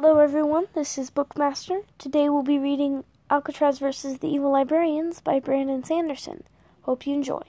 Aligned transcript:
Hello, 0.00 0.20
everyone. 0.20 0.68
This 0.74 0.96
is 0.96 1.10
Bookmaster. 1.10 1.82
Today 1.98 2.28
we'll 2.28 2.44
be 2.44 2.56
reading 2.56 3.02
Alcatraz 3.28 3.80
versus 3.80 4.18
the 4.18 4.28
Evil 4.28 4.52
Librarians 4.52 5.20
by 5.20 5.40
Brandon 5.40 5.82
Sanderson. 5.82 6.44
Hope 6.82 7.04
you 7.04 7.14
enjoy. 7.14 7.42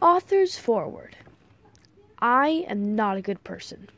Author's 0.00 0.56
Forward 0.56 1.16
I 2.20 2.64
am 2.68 2.94
not 2.94 3.16
a 3.16 3.22
good 3.22 3.42
person. 3.42 3.88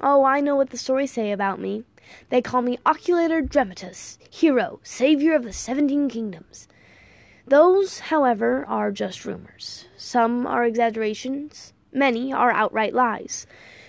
Oh, 0.00 0.24
I 0.24 0.40
know 0.40 0.56
what 0.56 0.70
the 0.70 0.78
stories 0.78 1.12
say 1.12 1.30
about 1.30 1.60
me. 1.60 1.84
They 2.30 2.40
call 2.40 2.62
me 2.62 2.78
Oculator 2.86 3.46
Dramatus, 3.46 4.16
hero, 4.30 4.80
savior 4.82 5.34
of 5.34 5.44
the 5.44 5.52
seventeen 5.52 6.08
kingdoms. 6.08 6.68
Those, 7.46 7.98
however, 7.98 8.64
are 8.66 8.90
just 8.90 9.26
rumors. 9.26 9.84
Some 9.94 10.46
are 10.46 10.64
exaggerations, 10.64 11.74
many 11.92 12.32
are 12.32 12.50
outright 12.50 12.94
lies. 12.94 13.46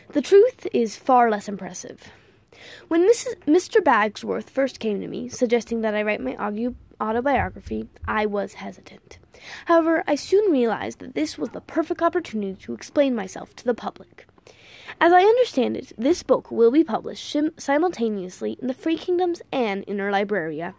The 0.10 0.22
truth 0.22 0.68
is 0.74 0.98
far 0.98 1.32
less 1.32 1.48
impressive. 1.48 2.12
When 2.88 3.10
Mrs. 3.10 3.36
Mr. 3.48 3.82
Bagsworth 3.82 4.50
first 4.50 4.80
came 4.80 5.02
to 5.02 5.08
me, 5.08 5.30
suggesting 5.30 5.82
that 5.82 5.96
I 5.96 6.04
write 6.04 6.22
my 6.22 6.36
autobiography, 7.00 7.88
I 8.08 8.26
was 8.26 8.56
hesitant. 8.56 9.20
However, 9.66 10.04
I 10.08 10.16
soon 10.16 10.52
realized 10.52 11.00
that 11.00 11.16
this 11.16 11.38
was 11.38 11.50
the 11.50 11.62
perfect 11.62 12.02
opportunity 12.02 12.56
to 12.64 12.74
explain 12.74 13.16
myself 13.16 13.56
to 13.56 13.66
the 13.66 13.74
public. 13.74 14.28
As 15.00 15.12
I 15.14 15.22
understand 15.24 15.78
it, 15.78 15.94
this 15.98 16.22
book 16.22 16.52
will 16.52 16.70
be 16.70 16.84
published 16.84 17.28
sim- 17.28 17.54
simultaneously 17.58 18.58
in 18.62 18.68
the 18.68 18.74
Free 18.74 18.98
Kingdoms 18.98 19.42
and 19.52 19.84
Inner 19.88 20.12
Libraria. 20.12 20.76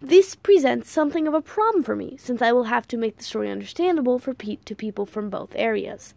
This 0.00 0.34
presents 0.34 0.90
something 0.90 1.26
of 1.26 1.34
a 1.34 1.40
problem 1.40 1.82
for 1.82 1.96
me, 1.96 2.16
since 2.18 2.42
I 2.42 2.52
will 2.52 2.64
have 2.64 2.86
to 2.88 2.98
make 2.98 3.16
the 3.16 3.24
story 3.24 3.50
understandable 3.50 4.18
for 4.18 4.34
pe- 4.34 4.56
to 4.56 4.74
people 4.74 5.06
from 5.06 5.30
both 5.30 5.52
areas. 5.54 6.14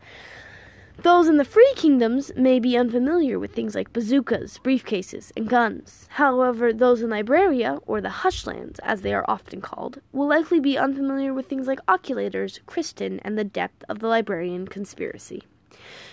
Those 1.04 1.28
in 1.28 1.38
the 1.38 1.46
Free 1.46 1.72
Kingdoms 1.76 2.32
may 2.36 2.60
be 2.60 2.76
unfamiliar 2.76 3.38
with 3.38 3.54
things 3.54 3.76
like 3.76 3.94
bazookas, 3.94 4.58
briefcases, 4.58 5.32
and 5.38 5.48
guns. 5.48 6.08
However, 6.12 6.74
those 6.74 7.04
in 7.04 7.12
Libraria, 7.12 7.80
or 7.86 8.02
the 8.02 8.10
Hushlands, 8.10 8.80
as 8.82 9.02
they 9.02 9.14
are 9.14 9.24
often 9.28 9.62
called, 9.62 10.02
will 10.12 10.28
likely 10.28 10.60
be 10.60 10.76
unfamiliar 10.76 11.36
with 11.36 11.48
things 11.48 11.68
like 11.68 11.86
oculators, 11.86 12.60
Crystin, 12.66 13.20
and 13.24 13.38
the 13.38 13.44
depth 13.44 13.84
of 13.88 14.00
the 14.00 14.08
librarian 14.08 14.68
conspiracy. 14.68 15.44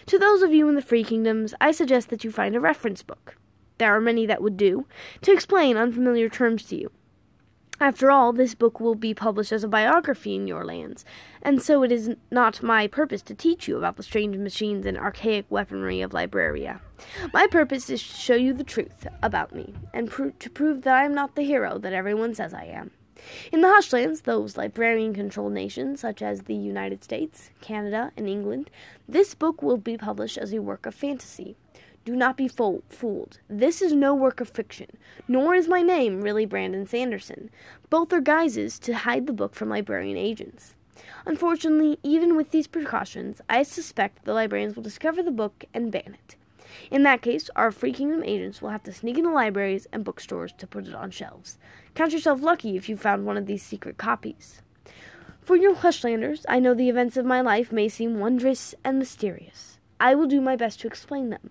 To 0.06 0.18
those 0.18 0.42
of 0.42 0.52
you 0.52 0.68
in 0.68 0.74
the 0.74 0.82
Free 0.82 1.02
Kingdoms, 1.02 1.54
I 1.62 1.72
suggest 1.72 2.10
that 2.10 2.22
you 2.22 2.30
find 2.30 2.54
a 2.54 2.60
reference 2.60 3.02
book. 3.02 3.36
There 3.78 3.94
are 3.96 4.02
many 4.02 4.26
that 4.26 4.42
would 4.42 4.58
do, 4.58 4.86
to 5.22 5.32
explain 5.32 5.78
unfamiliar 5.78 6.28
terms 6.28 6.62
to 6.64 6.76
you. 6.76 6.90
After 7.80 8.10
all, 8.10 8.32
this 8.32 8.54
book 8.54 8.78
will 8.78 8.94
be 8.94 9.14
published 9.14 9.50
as 9.50 9.64
a 9.64 9.68
biography 9.68 10.36
in 10.36 10.46
your 10.46 10.64
lands, 10.64 11.04
and 11.42 11.60
so 11.60 11.82
it 11.82 11.90
is 11.90 12.14
not 12.30 12.62
my 12.62 12.86
purpose 12.86 13.20
to 13.22 13.34
teach 13.34 13.66
you 13.66 13.76
about 13.76 13.96
the 13.96 14.02
strange 14.04 14.36
machines 14.36 14.86
and 14.86 14.96
archaic 14.96 15.46
weaponry 15.50 16.00
of 16.00 16.12
Libraria. 16.12 16.80
My 17.32 17.48
purpose 17.48 17.90
is 17.90 18.00
to 18.00 18.14
show 18.14 18.36
you 18.36 18.52
the 18.52 18.62
truth 18.62 19.08
about 19.22 19.54
me, 19.54 19.74
and 19.92 20.08
to 20.38 20.50
prove 20.50 20.82
that 20.82 20.94
I 20.94 21.04
am 21.04 21.14
not 21.14 21.34
the 21.34 21.42
hero 21.42 21.78
that 21.78 21.92
everyone 21.92 22.34
says 22.34 22.54
I 22.54 22.66
am. 22.66 22.92
In 23.50 23.60
the 23.60 23.68
Hushlands, 23.68 24.22
those 24.22 24.56
librarian 24.56 25.14
controlled 25.14 25.52
nations 25.52 26.00
such 26.00 26.22
as 26.22 26.42
the 26.42 26.54
United 26.54 27.02
States, 27.02 27.50
Canada, 27.60 28.12
and 28.16 28.28
England, 28.28 28.70
this 29.08 29.34
book 29.34 29.62
will 29.62 29.78
be 29.78 29.96
published 29.96 30.38
as 30.38 30.52
a 30.52 30.60
work 30.60 30.86
of 30.86 30.94
fantasy. 30.94 31.56
Do 32.04 32.14
not 32.14 32.36
be 32.36 32.48
fo- 32.48 32.82
fooled. 32.90 33.38
This 33.48 33.80
is 33.80 33.94
no 33.94 34.14
work 34.14 34.40
of 34.40 34.50
fiction, 34.50 34.98
nor 35.26 35.54
is 35.54 35.66
my 35.66 35.80
name 35.80 36.20
really 36.20 36.44
Brandon 36.44 36.86
Sanderson. 36.86 37.48
Both 37.88 38.12
are 38.12 38.20
guises 38.20 38.78
to 38.80 38.94
hide 38.94 39.26
the 39.26 39.32
book 39.32 39.54
from 39.54 39.70
librarian 39.70 40.18
agents. 40.18 40.74
Unfortunately, 41.24 41.98
even 42.02 42.36
with 42.36 42.50
these 42.50 42.66
precautions, 42.66 43.40
I 43.48 43.62
suspect 43.62 44.24
the 44.24 44.34
librarians 44.34 44.76
will 44.76 44.82
discover 44.82 45.22
the 45.22 45.30
book 45.30 45.64
and 45.72 45.90
ban 45.90 46.14
it. 46.14 46.36
In 46.90 47.04
that 47.04 47.22
case, 47.22 47.48
our 47.56 47.70
Free 47.70 47.92
Kingdom 47.92 48.22
agents 48.22 48.60
will 48.60 48.68
have 48.68 48.82
to 48.82 48.92
sneak 48.92 49.16
into 49.16 49.30
libraries 49.30 49.86
and 49.90 50.04
bookstores 50.04 50.52
to 50.58 50.66
put 50.66 50.86
it 50.86 50.94
on 50.94 51.10
shelves. 51.10 51.56
Count 51.94 52.12
yourself 52.12 52.42
lucky 52.42 52.76
if 52.76 52.88
you 52.88 52.98
found 52.98 53.24
one 53.24 53.38
of 53.38 53.46
these 53.46 53.62
secret 53.62 53.96
copies. 53.96 54.60
For 55.40 55.56
you 55.56 55.74
Hushlanders, 55.74 56.44
I 56.48 56.58
know 56.58 56.74
the 56.74 56.88
events 56.88 57.16
of 57.16 57.24
my 57.24 57.40
life 57.40 57.72
may 57.72 57.88
seem 57.88 58.18
wondrous 58.18 58.74
and 58.84 58.98
mysterious. 58.98 59.78
I 59.98 60.14
will 60.14 60.26
do 60.26 60.40
my 60.40 60.56
best 60.56 60.80
to 60.80 60.86
explain 60.86 61.30
them. 61.30 61.50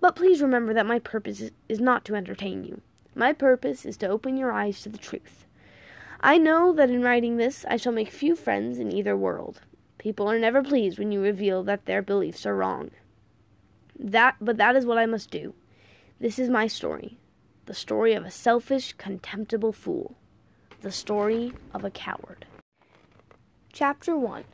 But 0.00 0.16
please 0.16 0.40
remember 0.40 0.72
that 0.74 0.86
my 0.86 0.98
purpose 0.98 1.50
is 1.68 1.80
not 1.80 2.04
to 2.04 2.14
entertain 2.14 2.64
you. 2.64 2.80
My 3.14 3.32
purpose 3.32 3.84
is 3.84 3.96
to 3.98 4.08
open 4.08 4.36
your 4.36 4.52
eyes 4.52 4.80
to 4.82 4.88
the 4.88 4.98
truth. 4.98 5.44
I 6.20 6.38
know 6.38 6.72
that 6.72 6.90
in 6.90 7.02
writing 7.02 7.36
this 7.36 7.64
I 7.68 7.76
shall 7.76 7.92
make 7.92 8.10
few 8.10 8.36
friends 8.36 8.78
in 8.78 8.92
either 8.92 9.16
world. 9.16 9.60
People 9.98 10.30
are 10.30 10.38
never 10.38 10.62
pleased 10.62 10.98
when 10.98 11.10
you 11.10 11.20
reveal 11.20 11.62
that 11.64 11.86
their 11.86 12.02
beliefs 12.02 12.46
are 12.46 12.54
wrong. 12.54 12.90
That 13.98 14.36
but 14.40 14.56
that 14.58 14.76
is 14.76 14.86
what 14.86 14.98
I 14.98 15.06
must 15.06 15.30
do. 15.30 15.54
This 16.20 16.38
is 16.38 16.48
my 16.48 16.68
story. 16.68 17.18
The 17.66 17.74
story 17.74 18.14
of 18.14 18.24
a 18.24 18.30
selfish, 18.30 18.94
contemptible 18.94 19.72
fool. 19.72 20.16
The 20.82 20.92
story 20.92 21.52
of 21.74 21.84
a 21.84 21.90
coward. 21.90 22.46
Chapter 23.72 24.16
1 24.16 24.44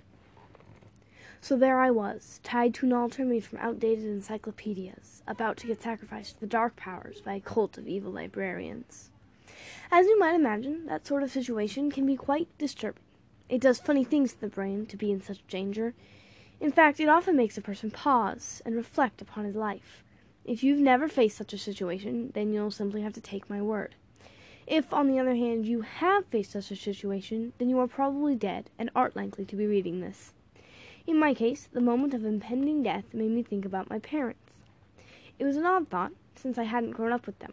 so 1.44 1.59
there 1.59 1.78
I 1.78 1.91
was, 1.91 2.41
tied 2.43 2.72
to 2.72 2.87
an 2.87 2.94
altar 2.94 3.22
made 3.22 3.44
from 3.44 3.59
outdated 3.59 4.06
encyclopedias, 4.06 5.22
about 5.27 5.59
to 5.59 5.66
get 5.66 5.82
sacrificed 5.82 6.37
to 6.37 6.41
the 6.41 6.47
dark 6.47 6.75
powers 6.75 7.21
by 7.21 7.34
a 7.34 7.41
cult 7.41 7.77
of 7.77 7.87
evil 7.87 8.10
librarians. 8.10 9.10
As 9.93 10.06
you 10.06 10.19
might 10.19 10.34
imagine, 10.34 10.87
that 10.87 11.06
sort 11.06 11.22
of 11.22 11.31
situation 11.31 11.91
can 11.91 12.06
be 12.06 12.16
quite 12.16 12.49
disturbing. 12.56 13.03
It 13.50 13.60
does 13.60 13.78
funny 13.78 14.05
things 14.05 14.32
to 14.32 14.41
the 14.41 14.49
brain 14.49 14.87
to 14.87 14.97
be 14.97 15.12
in 15.12 15.21
such 15.21 15.47
danger. 15.47 15.93
In 16.60 16.72
fact, 16.72 16.99
it 16.99 17.10
often 17.10 17.37
makes 17.37 17.59
a 17.59 17.61
person 17.61 17.91
pause 17.91 18.62
and 18.65 18.75
reflect 18.75 19.21
upon 19.21 19.44
his 19.44 19.55
life. 19.55 20.03
If 20.47 20.65
you've 20.65 20.81
never 20.81 21.09
faced 21.09 21.37
such 21.37 21.53
a 21.53 21.59
situation, 21.59 22.31
then 22.32 22.55
you'll 22.55 22.71
simply 22.71 23.03
have 23.03 23.12
to 23.12 23.21
take 23.21 23.50
my 23.50 23.61
word. 23.61 23.97
If, 24.66 24.94
on 24.94 25.09
the 25.09 25.19
other 25.19 25.34
hand, 25.34 25.66
you 25.66 25.82
have 25.82 26.25
faced 26.25 26.53
such 26.53 26.71
a 26.71 26.76
situation, 26.76 27.53
then 27.59 27.69
you 27.69 27.78
are 27.81 27.87
probably 27.87 28.34
dead 28.34 28.71
and 28.78 28.88
aren't 28.97 29.15
likely 29.15 29.44
to 29.44 29.56
be 29.56 29.66
reading 29.66 30.00
this. 30.00 30.32
In 31.07 31.19
my 31.19 31.35
case, 31.35 31.69
the 31.71 31.81
moment 31.81 32.15
of 32.15 32.25
impending 32.25 32.83
death 32.83 33.05
made 33.13 33.31
me 33.31 33.43
think 33.43 33.65
about 33.65 33.91
my 33.91 33.99
parents. 33.99 34.41
It 35.39 35.45
was 35.45 35.57
an 35.57 35.67
odd 35.67 35.89
thought, 35.89 36.13
since 36.35 36.57
I 36.57 36.65
hadn't 36.65 36.93
grown 36.93 37.13
up 37.13 37.27
with 37.27 37.39
them. 37.41 37.53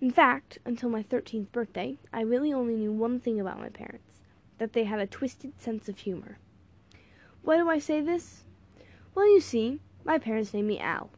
In 0.00 0.10
fact, 0.10 0.58
until 0.66 0.90
my 0.90 1.02
thirteenth 1.02 1.50
birthday, 1.50 1.96
I 2.12 2.20
really 2.20 2.52
only 2.52 2.76
knew 2.76 2.92
one 2.92 3.20
thing 3.20 3.40
about 3.40 3.58
my 3.58 3.70
parents 3.70 4.20
that 4.58 4.74
they 4.74 4.84
had 4.84 5.00
a 5.00 5.06
twisted 5.06 5.60
sense 5.60 5.88
of 5.88 5.98
humor. 5.98 6.38
Why 7.42 7.56
do 7.56 7.70
I 7.70 7.78
say 7.78 8.00
this? 8.00 8.44
Well, 9.14 9.26
you 9.26 9.40
see, 9.40 9.80
my 10.04 10.18
parents 10.18 10.52
named 10.52 10.68
me 10.68 10.78
Al. 10.78 11.10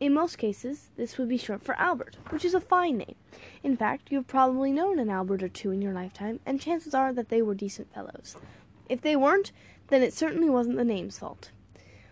In 0.00 0.14
most 0.14 0.38
cases, 0.38 0.90
this 0.96 1.18
would 1.18 1.28
be 1.28 1.36
short 1.36 1.62
for 1.62 1.74
Albert, 1.76 2.16
which 2.30 2.44
is 2.44 2.54
a 2.54 2.60
fine 2.60 2.96
name. 2.98 3.16
In 3.62 3.76
fact, 3.76 4.10
you 4.10 4.18
have 4.18 4.26
probably 4.26 4.72
known 4.72 4.98
an 4.98 5.10
Albert 5.10 5.42
or 5.42 5.48
two 5.48 5.70
in 5.70 5.82
your 5.82 5.92
lifetime, 5.92 6.40
and 6.46 6.60
chances 6.60 6.94
are 6.94 7.12
that 7.12 7.28
they 7.28 7.42
were 7.42 7.54
decent 7.54 7.92
fellows. 7.92 8.36
If 8.88 9.00
they 9.00 9.16
weren't, 9.16 9.52
then 9.88 10.02
it 10.02 10.12
certainly 10.12 10.50
wasn't 10.50 10.76
the 10.76 10.84
name's 10.84 11.18
fault. 11.18 11.50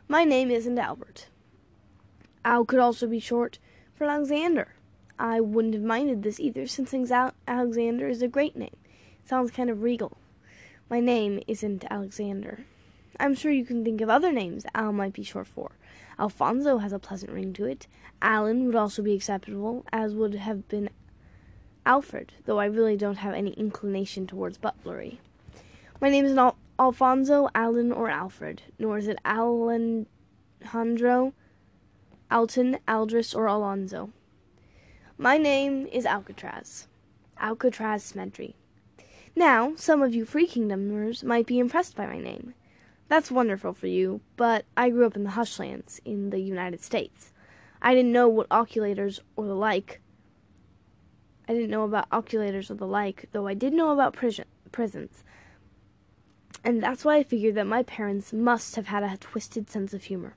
My 0.08 0.24
name 0.24 0.50
isn't 0.50 0.78
Albert. 0.78 1.28
Al 2.44 2.64
could 2.64 2.80
also 2.80 3.06
be 3.06 3.20
short 3.20 3.58
for 3.94 4.04
Alexander. 4.04 4.74
I 5.18 5.40
wouldn't 5.40 5.74
have 5.74 5.82
minded 5.82 6.22
this 6.22 6.40
either, 6.40 6.66
since 6.66 6.92
Alexander 7.46 8.08
is 8.08 8.22
a 8.22 8.28
great 8.28 8.56
name. 8.56 8.76
It 9.22 9.28
sounds 9.28 9.50
kind 9.50 9.70
of 9.70 9.82
regal. 9.82 10.16
My 10.90 11.00
name 11.00 11.40
isn't 11.46 11.84
Alexander. 11.90 12.64
I'm 13.20 13.34
sure 13.34 13.52
you 13.52 13.64
can 13.64 13.84
think 13.84 14.00
of 14.00 14.10
other 14.10 14.32
names 14.32 14.66
Al 14.74 14.92
might 14.92 15.12
be 15.12 15.22
short 15.22 15.46
for. 15.46 15.72
Alfonso 16.18 16.78
has 16.78 16.92
a 16.92 16.98
pleasant 16.98 17.32
ring 17.32 17.52
to 17.54 17.64
it. 17.66 17.86
Alan 18.20 18.66
would 18.66 18.74
also 18.74 19.02
be 19.02 19.14
acceptable, 19.14 19.84
as 19.92 20.14
would 20.14 20.34
have 20.34 20.68
been 20.68 20.90
Alfred, 21.86 22.32
though 22.44 22.58
I 22.58 22.66
really 22.66 22.96
don't 22.96 23.18
have 23.18 23.34
any 23.34 23.52
inclination 23.52 24.26
towards 24.26 24.58
butlery. 24.58 25.20
My 26.00 26.08
name 26.08 26.24
is 26.24 26.32
not 26.32 26.56
Alfonso, 26.78 27.48
Alan, 27.54 27.92
or 27.92 28.08
Alfred, 28.08 28.62
nor 28.78 28.98
is 28.98 29.06
it 29.06 29.18
Alejandro, 29.26 31.34
Alton, 32.30 32.78
Aldris, 32.88 33.34
or 33.34 33.46
Alonzo. 33.46 34.10
My 35.18 35.36
name 35.36 35.86
is 35.86 36.06
Alcatraz. 36.06 36.88
Alcatraz 37.38 38.12
Smedry. 38.12 38.54
Now, 39.36 39.74
some 39.76 40.02
of 40.02 40.14
you 40.14 40.24
Free 40.24 40.46
Kingdomers 40.46 41.22
might 41.22 41.46
be 41.46 41.58
impressed 41.58 41.94
by 41.94 42.06
my 42.06 42.18
name. 42.18 42.54
That's 43.08 43.30
wonderful 43.30 43.74
for 43.74 43.86
you, 43.86 44.22
but 44.36 44.64
I 44.74 44.88
grew 44.88 45.06
up 45.06 45.16
in 45.16 45.24
the 45.24 45.30
Hushlands 45.30 46.00
in 46.06 46.30
the 46.30 46.40
United 46.40 46.82
States. 46.82 47.32
I 47.82 47.94
didn't 47.94 48.12
know 48.12 48.28
what 48.28 48.48
oculators 48.48 49.20
or 49.36 49.46
the 49.46 49.54
like. 49.54 50.00
I 51.46 51.52
didn't 51.52 51.70
know 51.70 51.84
about 51.84 52.08
oculators 52.08 52.70
or 52.70 52.74
the 52.74 52.86
like, 52.86 53.28
though 53.32 53.46
I 53.46 53.54
did 53.54 53.74
know 53.74 53.90
about 53.90 54.14
prison, 54.14 54.46
prisons 54.70 55.22
and 56.64 56.82
that's 56.82 57.04
why 57.04 57.16
I 57.16 57.22
figured 57.22 57.54
that 57.56 57.66
my 57.66 57.82
parents 57.82 58.32
must 58.32 58.76
have 58.76 58.86
had 58.86 59.02
a 59.02 59.16
twisted 59.16 59.68
sense 59.68 59.92
of 59.92 60.04
humor. 60.04 60.34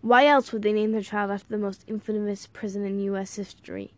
Why 0.00 0.26
else 0.26 0.52
would 0.52 0.62
they 0.62 0.72
name 0.72 0.92
their 0.92 1.00
child 1.00 1.30
after 1.30 1.48
the 1.48 1.58
most 1.58 1.84
infamous 1.86 2.46
prison 2.46 2.84
in 2.84 3.00
U.S. 3.00 3.36
history? 3.36 3.92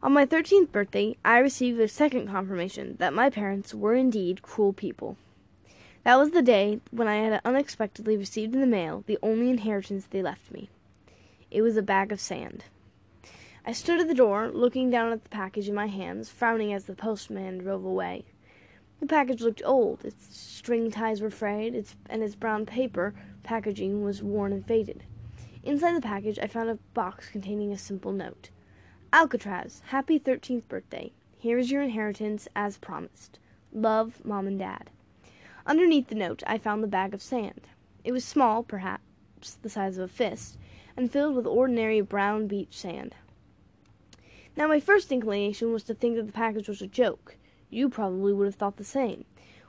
On 0.00 0.12
my 0.12 0.24
13th 0.24 0.70
birthday, 0.70 1.16
I 1.24 1.38
received 1.38 1.80
a 1.80 1.88
second 1.88 2.28
confirmation 2.28 2.94
that 3.00 3.12
my 3.12 3.28
parents 3.28 3.74
were 3.74 3.94
indeed 3.94 4.42
cruel 4.42 4.72
people. 4.72 5.16
That 6.04 6.18
was 6.18 6.30
the 6.30 6.42
day 6.42 6.80
when 6.92 7.08
I 7.08 7.16
had 7.16 7.40
unexpectedly 7.44 8.16
received 8.16 8.54
in 8.54 8.60
the 8.60 8.66
mail 8.66 9.02
the 9.06 9.18
only 9.22 9.50
inheritance 9.50 10.06
they 10.06 10.22
left 10.22 10.52
me. 10.52 10.70
It 11.50 11.62
was 11.62 11.76
a 11.76 11.82
bag 11.82 12.12
of 12.12 12.20
sand. 12.20 12.64
I 13.66 13.72
stood 13.72 14.00
at 14.00 14.06
the 14.06 14.14
door, 14.14 14.48
looking 14.48 14.88
down 14.88 15.12
at 15.12 15.24
the 15.24 15.28
package 15.30 15.68
in 15.68 15.74
my 15.74 15.88
hands, 15.88 16.30
frowning 16.30 16.72
as 16.72 16.84
the 16.84 16.94
postman 16.94 17.58
drove 17.58 17.84
away. 17.84 18.24
The 19.00 19.06
package 19.06 19.42
looked 19.42 19.62
old, 19.64 20.04
its 20.04 20.36
string 20.36 20.90
ties 20.90 21.20
were 21.20 21.30
frayed, 21.30 21.74
its, 21.74 21.94
and 22.10 22.22
its 22.22 22.34
brown 22.34 22.66
paper 22.66 23.14
packaging 23.42 24.02
was 24.02 24.22
worn 24.22 24.52
and 24.52 24.66
faded. 24.66 25.04
Inside 25.62 25.94
the 25.94 26.00
package, 26.00 26.38
I 26.38 26.46
found 26.46 26.70
a 26.70 26.78
box 26.94 27.28
containing 27.28 27.72
a 27.72 27.78
simple 27.78 28.12
note 28.12 28.50
Alcatraz, 29.12 29.82
happy 29.86 30.18
13th 30.18 30.66
birthday. 30.68 31.12
Here 31.36 31.58
is 31.58 31.70
your 31.70 31.82
inheritance 31.82 32.48
as 32.56 32.78
promised. 32.78 33.38
Love, 33.72 34.24
Mom 34.24 34.46
and 34.46 34.58
Dad. 34.58 34.90
Underneath 35.64 36.08
the 36.08 36.14
note, 36.14 36.42
I 36.46 36.58
found 36.58 36.82
the 36.82 36.88
bag 36.88 37.14
of 37.14 37.22
sand. 37.22 37.68
It 38.02 38.12
was 38.12 38.24
small, 38.24 38.62
perhaps 38.62 39.54
the 39.62 39.68
size 39.68 39.98
of 39.98 40.04
a 40.04 40.12
fist, 40.12 40.58
and 40.96 41.12
filled 41.12 41.36
with 41.36 41.46
ordinary 41.46 42.00
brown 42.00 42.48
beach 42.48 42.76
sand. 42.76 43.14
Now, 44.56 44.66
my 44.66 44.80
first 44.80 45.12
inclination 45.12 45.72
was 45.72 45.84
to 45.84 45.94
think 45.94 46.16
that 46.16 46.26
the 46.26 46.32
package 46.32 46.68
was 46.68 46.82
a 46.82 46.86
joke. 46.88 47.36
You 47.70 47.88
probably 47.88 48.32
would 48.32 48.46
have 48.46 48.54
thought 48.54 48.76
the 48.76 48.84
same. 48.84 49.24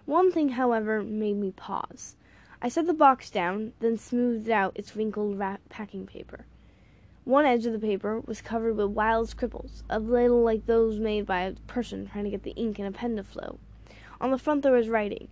One 0.06 0.32
thing, 0.32 0.50
however, 0.50 1.04
made 1.04 1.38
me 1.38 1.52
pause. 1.52 2.16
I 2.62 2.70
set 2.70 2.88
the 2.88 2.94
box 2.94 3.30
down, 3.30 3.74
then 3.80 3.98
smoothed 3.98 4.50
out 4.50 4.74
its 4.76 4.96
wrinkled 4.96 5.42
packing 5.70 6.06
paper. 6.06 6.46
One 7.26 7.46
edge 7.46 7.66
of 7.66 7.74
the 7.74 7.80
paper 7.80 8.20
was 8.20 8.42
covered 8.42 8.76
with 8.76 8.88
wild 8.88 9.30
scribbles, 9.30 9.84
a 9.90 10.00
little 10.00 10.42
like 10.42 10.66
those 10.66 11.00
made 11.00 11.26
by 11.26 11.42
a 11.42 11.54
person 11.68 12.08
trying 12.08 12.24
to 12.24 12.30
get 12.30 12.44
the 12.44 12.56
ink 12.56 12.80
in 12.80 12.86
a 12.86 12.92
pen 12.92 13.16
to 13.18 13.24
flow. 13.24 13.60
On 14.20 14.32
the 14.32 14.38
front 14.38 14.64
there 14.64 14.74
was 14.74 14.90
writing. 14.90 15.28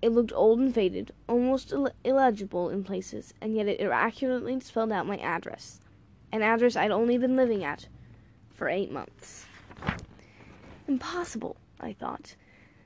It 0.00 0.10
looked 0.10 0.32
old 0.32 0.60
and 0.60 0.72
faded, 0.72 1.10
almost 1.28 1.72
Ill- 1.72 1.90
illegible 2.04 2.68
in 2.68 2.84
places, 2.84 3.34
and 3.40 3.56
yet 3.56 3.66
it 3.66 3.80
accurately 3.80 4.60
spelled 4.60 4.92
out 4.92 5.06
my 5.06 5.16
address. 5.18 5.80
An 6.30 6.42
address 6.42 6.76
I'd 6.76 6.90
only 6.90 7.18
been 7.18 7.34
living 7.34 7.64
at 7.64 7.88
for 8.52 8.68
eight 8.68 8.92
months. 8.92 9.46
Impossible, 10.86 11.56
I 11.80 11.92
thought. 11.92 12.36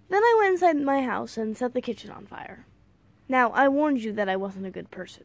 Then 0.09 0.23
I 0.23 0.37
went 0.39 0.53
inside 0.53 0.77
my 0.77 1.03
house 1.03 1.37
and 1.37 1.57
set 1.57 1.75
the 1.75 1.81
kitchen 1.81 2.11
on 2.11 2.27
fire. 2.27 2.67
Now, 3.29 3.51
I 3.51 3.69
warned 3.69 4.03
you 4.03 4.13
that 4.13 4.29
I 4.29 4.37
wasn't 4.37 4.67
a 4.67 4.71
good 4.71 4.91
person. 4.91 5.25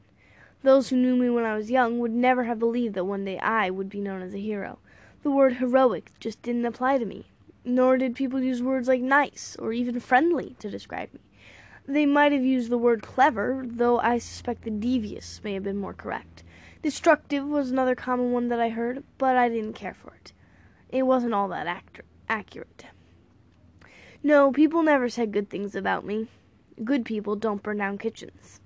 Those 0.64 0.90
who 0.90 0.96
knew 0.96 1.16
me 1.16 1.30
when 1.30 1.46
I 1.46 1.56
was 1.56 1.72
young 1.72 2.00
would 2.00 2.12
never 2.12 2.46
have 2.46 2.60
believed 2.60 2.96
that 2.96 3.06
one 3.06 3.25
day 3.25 3.38
I 3.40 3.69
would 3.69 3.90
be 3.90 4.02
known 4.02 4.22
as 4.22 4.34
a 4.34 4.40
hero. 4.40 4.80
The 5.24 5.31
word 5.31 5.56
heroic 5.56 6.12
just 6.19 6.42
didn't 6.42 6.66
apply 6.66 6.98
to 6.98 7.06
me, 7.06 7.28
nor 7.66 7.98
did 7.98 8.16
people 8.16 8.42
use 8.42 8.64
words 8.64 8.88
like 8.88 9.02
nice 9.02 9.56
or 9.60 9.74
even 9.74 10.00
friendly 10.00 10.56
to 10.60 10.69
describe 10.69 11.14
me. 11.14 11.19
They 11.88 12.06
might 12.06 12.31
have 12.31 12.44
used 12.44 12.69
the 12.69 12.78
word 12.78 13.02
clever, 13.02 13.64
though 13.66 14.00
I 14.00 14.18
suspect 14.18 14.64
the 14.64 14.72
devious 14.72 15.42
may 15.44 15.54
have 15.54 15.64
been 15.64 15.78
more 15.78 15.94
correct. 15.94 16.44
Destructive 16.81 17.46
was 17.46 17.72
another 17.72 17.96
common 17.96 18.31
one 18.31 18.48
that 18.50 18.60
I 18.60 18.69
heard, 18.69 19.04
but 19.18 19.36
I 19.36 19.50
didn't 19.50 19.74
care 19.74 19.94
for 19.94 20.14
it 20.14 20.34
it 20.90 21.04
wasn't 21.04 21.34
all 21.34 21.50
that 21.50 21.84
accurate. 22.30 22.86
No, 24.28 24.52
people 24.52 24.84
never 24.84 25.08
said 25.08 25.32
good 25.32 25.50
things 25.50 25.74
about 25.74 26.04
me. 26.04 26.28
Good 26.84 27.06
people 27.06 27.38
don't 27.38 27.64
burn 27.64 27.78
down 27.78 27.98
kitchens. 27.98 28.60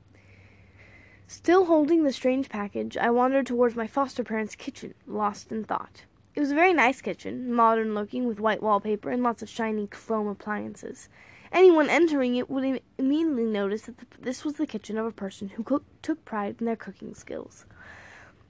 Still 1.28 1.66
holding 1.66 2.04
the 2.04 2.12
strange 2.12 2.50
package, 2.50 2.98
I 2.98 3.12
wandered 3.12 3.46
towards 3.46 3.76
my 3.76 3.86
foster 3.86 4.24
parents' 4.24 4.56
kitchen, 4.56 4.96
lost 5.06 5.52
in 5.52 5.64
thought. 5.64 6.06
It 6.34 6.40
was 6.40 6.52
a 6.52 6.56
very 6.56 6.74
nice 6.74 7.00
kitchen, 7.00 7.54
modern 7.54 7.94
looking, 7.94 8.26
with 8.26 8.40
white 8.40 8.64
wallpaper 8.64 9.12
and 9.12 9.22
lots 9.22 9.44
of 9.44 9.50
shiny 9.50 9.86
chrome 9.86 10.26
appliances. 10.26 11.10
Anyone 11.52 11.92
entering 11.92 12.38
it 12.38 12.50
would 12.50 12.64
Im- 12.64 12.80
immediately 12.98 13.46
notice 13.46 13.84
that 13.84 14.00
the, 14.00 14.08
this 14.20 14.44
was 14.44 14.56
the 14.56 14.66
kitchen 14.66 14.98
of 14.98 15.06
a 15.06 15.12
person 15.12 15.50
who 15.50 15.62
cook- 15.62 16.02
took 16.02 16.26
pride 16.26 16.56
in 16.60 16.66
their 16.66 16.76
cooking 16.76 17.14
skills. 17.14 17.68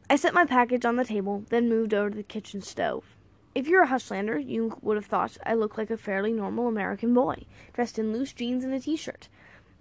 I 0.10 0.16
set 0.16 0.34
my 0.34 0.46
package 0.46 0.86
on 0.86 0.96
the 0.96 1.04
table, 1.04 1.44
then 1.50 1.68
moved 1.68 1.94
over 1.94 2.10
to 2.10 2.16
the 2.16 2.24
kitchen 2.24 2.62
stove. 2.62 3.18
If 3.54 3.68
you're 3.68 3.84
a 3.84 3.88
Hushlander, 3.88 4.40
you 4.40 4.78
would 4.82 4.96
have 4.96 5.08
thought 5.08 5.38
I 5.46 5.56
looked 5.56 5.78
like 5.78 5.90
a 5.90 5.98
fairly 5.98 6.32
normal 6.32 6.70
American 6.70 7.14
boy, 7.14 7.44
dressed 7.74 8.00
in 8.00 8.14
loose 8.14 8.32
jeans 8.32 8.64
and 8.64 8.74
a 8.74 8.80
t-shirt. 8.80 9.28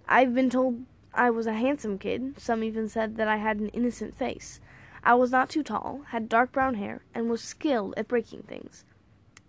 I've 0.09 0.35
been 0.35 0.49
told 0.49 0.83
I 1.13 1.29
was 1.29 1.47
a 1.47 1.53
handsome 1.53 1.97
kid. 1.97 2.35
Some 2.37 2.65
even 2.65 2.89
said 2.89 3.15
that 3.15 3.29
I 3.29 3.37
had 3.37 3.59
an 3.59 3.69
innocent 3.69 4.13
face. 4.13 4.59
I 5.05 5.13
was 5.15 5.31
not 5.31 5.49
too 5.49 5.63
tall, 5.63 6.01
had 6.09 6.27
dark 6.27 6.51
brown 6.51 6.75
hair, 6.75 7.03
and 7.13 7.29
was 7.29 7.41
skilled 7.41 7.93
at 7.95 8.09
breaking 8.09 8.43
things. 8.43 8.83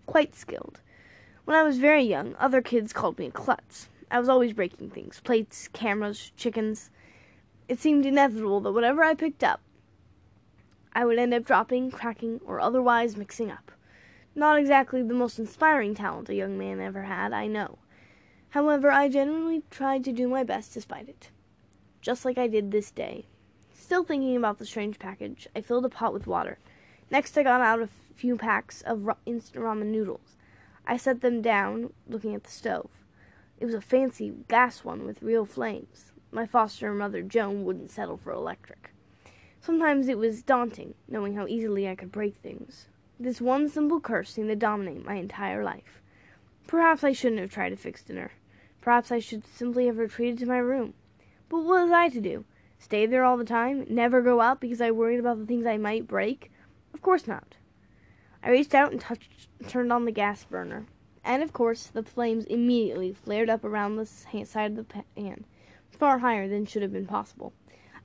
Quite 0.06 0.36
skilled. 0.36 0.80
When 1.44 1.56
I 1.56 1.64
was 1.64 1.78
very 1.78 2.04
young, 2.04 2.36
other 2.38 2.62
kids 2.62 2.92
called 2.92 3.18
me 3.18 3.26
a 3.26 3.30
klutz. 3.32 3.88
I 4.08 4.20
was 4.20 4.28
always 4.28 4.52
breaking 4.52 4.90
things 4.90 5.18
plates, 5.18 5.66
cameras, 5.72 6.30
chickens. 6.36 6.90
It 7.68 7.80
seemed 7.80 8.06
inevitable 8.06 8.60
that 8.60 8.72
whatever 8.72 9.02
I 9.02 9.14
picked 9.14 9.42
up, 9.42 9.60
I 10.92 11.04
would 11.04 11.18
end 11.18 11.34
up 11.34 11.44
dropping, 11.44 11.90
cracking, 11.90 12.40
or 12.46 12.60
otherwise 12.60 13.16
mixing 13.16 13.50
up. 13.50 13.72
Not 14.34 14.58
exactly 14.58 15.02
the 15.02 15.12
most 15.12 15.38
inspiring 15.38 15.94
talent 15.94 16.30
a 16.30 16.34
young 16.34 16.56
man 16.56 16.80
ever 16.80 17.02
had, 17.02 17.32
I 17.32 17.46
know. 17.46 17.78
However, 18.50 18.90
I 18.90 19.08
generally 19.08 19.62
tried 19.70 20.04
to 20.04 20.12
do 20.12 20.26
my 20.28 20.42
best 20.42 20.72
despite 20.72 21.08
it. 21.08 21.30
Just 22.00 22.24
like 22.24 22.38
I 22.38 22.46
did 22.46 22.70
this 22.70 22.90
day. 22.90 23.26
Still 23.74 24.04
thinking 24.04 24.36
about 24.36 24.58
the 24.58 24.64
strange 24.64 24.98
package, 24.98 25.48
I 25.54 25.60
filled 25.60 25.84
a 25.84 25.90
pot 25.90 26.14
with 26.14 26.26
water. 26.26 26.58
Next, 27.10 27.36
I 27.36 27.42
got 27.42 27.60
out 27.60 27.80
a 27.80 27.88
few 28.14 28.36
packs 28.36 28.80
of 28.82 29.08
instant 29.26 29.62
ramen 29.62 29.86
noodles. 29.86 30.36
I 30.86 30.96
set 30.96 31.20
them 31.20 31.42
down, 31.42 31.92
looking 32.08 32.34
at 32.34 32.44
the 32.44 32.50
stove. 32.50 32.90
It 33.60 33.66
was 33.66 33.74
a 33.74 33.80
fancy 33.80 34.32
gas 34.48 34.82
one 34.82 35.04
with 35.04 35.22
real 35.22 35.44
flames. 35.44 36.12
My 36.30 36.46
foster 36.46 36.92
mother, 36.94 37.22
Joan, 37.22 37.64
wouldn't 37.64 37.90
settle 37.90 38.16
for 38.16 38.32
electric. 38.32 38.92
Sometimes 39.60 40.08
it 40.08 40.18
was 40.18 40.42
daunting, 40.42 40.94
knowing 41.06 41.34
how 41.34 41.46
easily 41.46 41.86
I 41.86 41.94
could 41.94 42.10
break 42.10 42.36
things. 42.36 42.88
This 43.22 43.40
one 43.40 43.68
simple 43.68 44.00
curse 44.00 44.32
seemed 44.32 44.48
to 44.48 44.56
dominate 44.56 45.06
my 45.06 45.14
entire 45.14 45.62
life. 45.62 46.02
Perhaps 46.66 47.04
I 47.04 47.12
shouldn't 47.12 47.40
have 47.40 47.52
tried 47.52 47.68
to 47.68 47.76
fix 47.76 48.02
dinner. 48.02 48.32
Perhaps 48.80 49.12
I 49.12 49.20
should 49.20 49.46
simply 49.46 49.86
have 49.86 49.98
retreated 49.98 50.40
to 50.40 50.46
my 50.46 50.58
room. 50.58 50.94
But 51.48 51.58
what 51.58 51.84
was 51.84 51.92
I 51.92 52.08
to 52.08 52.20
do? 52.20 52.44
Stay 52.80 53.06
there 53.06 53.22
all 53.22 53.36
the 53.36 53.44
time? 53.44 53.86
Never 53.88 54.22
go 54.22 54.40
out 54.40 54.60
because 54.60 54.80
I 54.80 54.90
worried 54.90 55.20
about 55.20 55.38
the 55.38 55.46
things 55.46 55.66
I 55.66 55.76
might 55.76 56.08
break? 56.08 56.50
Of 56.92 57.00
course 57.00 57.28
not. 57.28 57.54
I 58.42 58.50
reached 58.50 58.74
out 58.74 58.90
and 58.90 59.00
touched, 59.00 59.46
turned 59.68 59.92
on 59.92 60.04
the 60.04 60.10
gas 60.10 60.42
burner. 60.42 60.86
And 61.22 61.44
of 61.44 61.52
course, 61.52 61.86
the 61.86 62.02
flames 62.02 62.44
immediately 62.46 63.12
flared 63.12 63.48
up 63.48 63.62
around 63.62 63.94
the 63.94 64.06
side 64.06 64.72
of 64.72 64.76
the 64.76 65.02
pan, 65.14 65.44
far 65.92 66.18
higher 66.18 66.48
than 66.48 66.66
should 66.66 66.82
have 66.82 66.92
been 66.92 67.06
possible. 67.06 67.52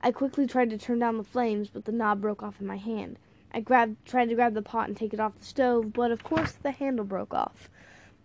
I 0.00 0.12
quickly 0.12 0.46
tried 0.46 0.70
to 0.70 0.78
turn 0.78 1.00
down 1.00 1.16
the 1.16 1.24
flames, 1.24 1.70
but 1.70 1.86
the 1.86 1.92
knob 1.92 2.20
broke 2.20 2.44
off 2.44 2.60
in 2.60 2.68
my 2.68 2.76
hand. 2.76 3.18
I 3.58 3.60
grabbed, 3.60 4.06
tried 4.06 4.28
to 4.28 4.36
grab 4.36 4.54
the 4.54 4.62
pot 4.62 4.86
and 4.86 4.96
take 4.96 5.12
it 5.12 5.18
off 5.18 5.36
the 5.36 5.44
stove, 5.44 5.92
but 5.92 6.12
of 6.12 6.22
course 6.22 6.52
the 6.52 6.70
handle 6.70 7.04
broke 7.04 7.34
off. 7.34 7.68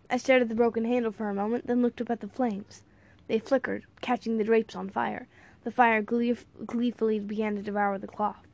I 0.07 0.17
stared 0.17 0.43
at 0.43 0.47
the 0.47 0.53
broken 0.53 0.85
handle 0.85 1.11
for 1.11 1.27
a 1.27 1.33
moment, 1.33 1.65
then 1.65 1.81
looked 1.81 1.99
up 1.99 2.11
at 2.11 2.19
the 2.19 2.27
flames. 2.27 2.83
They 3.27 3.39
flickered, 3.39 3.85
catching 3.99 4.37
the 4.37 4.43
drapes 4.43 4.75
on 4.75 4.91
fire. 4.91 5.27
The 5.63 5.71
fire 5.71 6.03
gleefully 6.03 7.19
began 7.19 7.55
to 7.55 7.63
devour 7.63 7.97
the 7.97 8.05
cloth. 8.05 8.45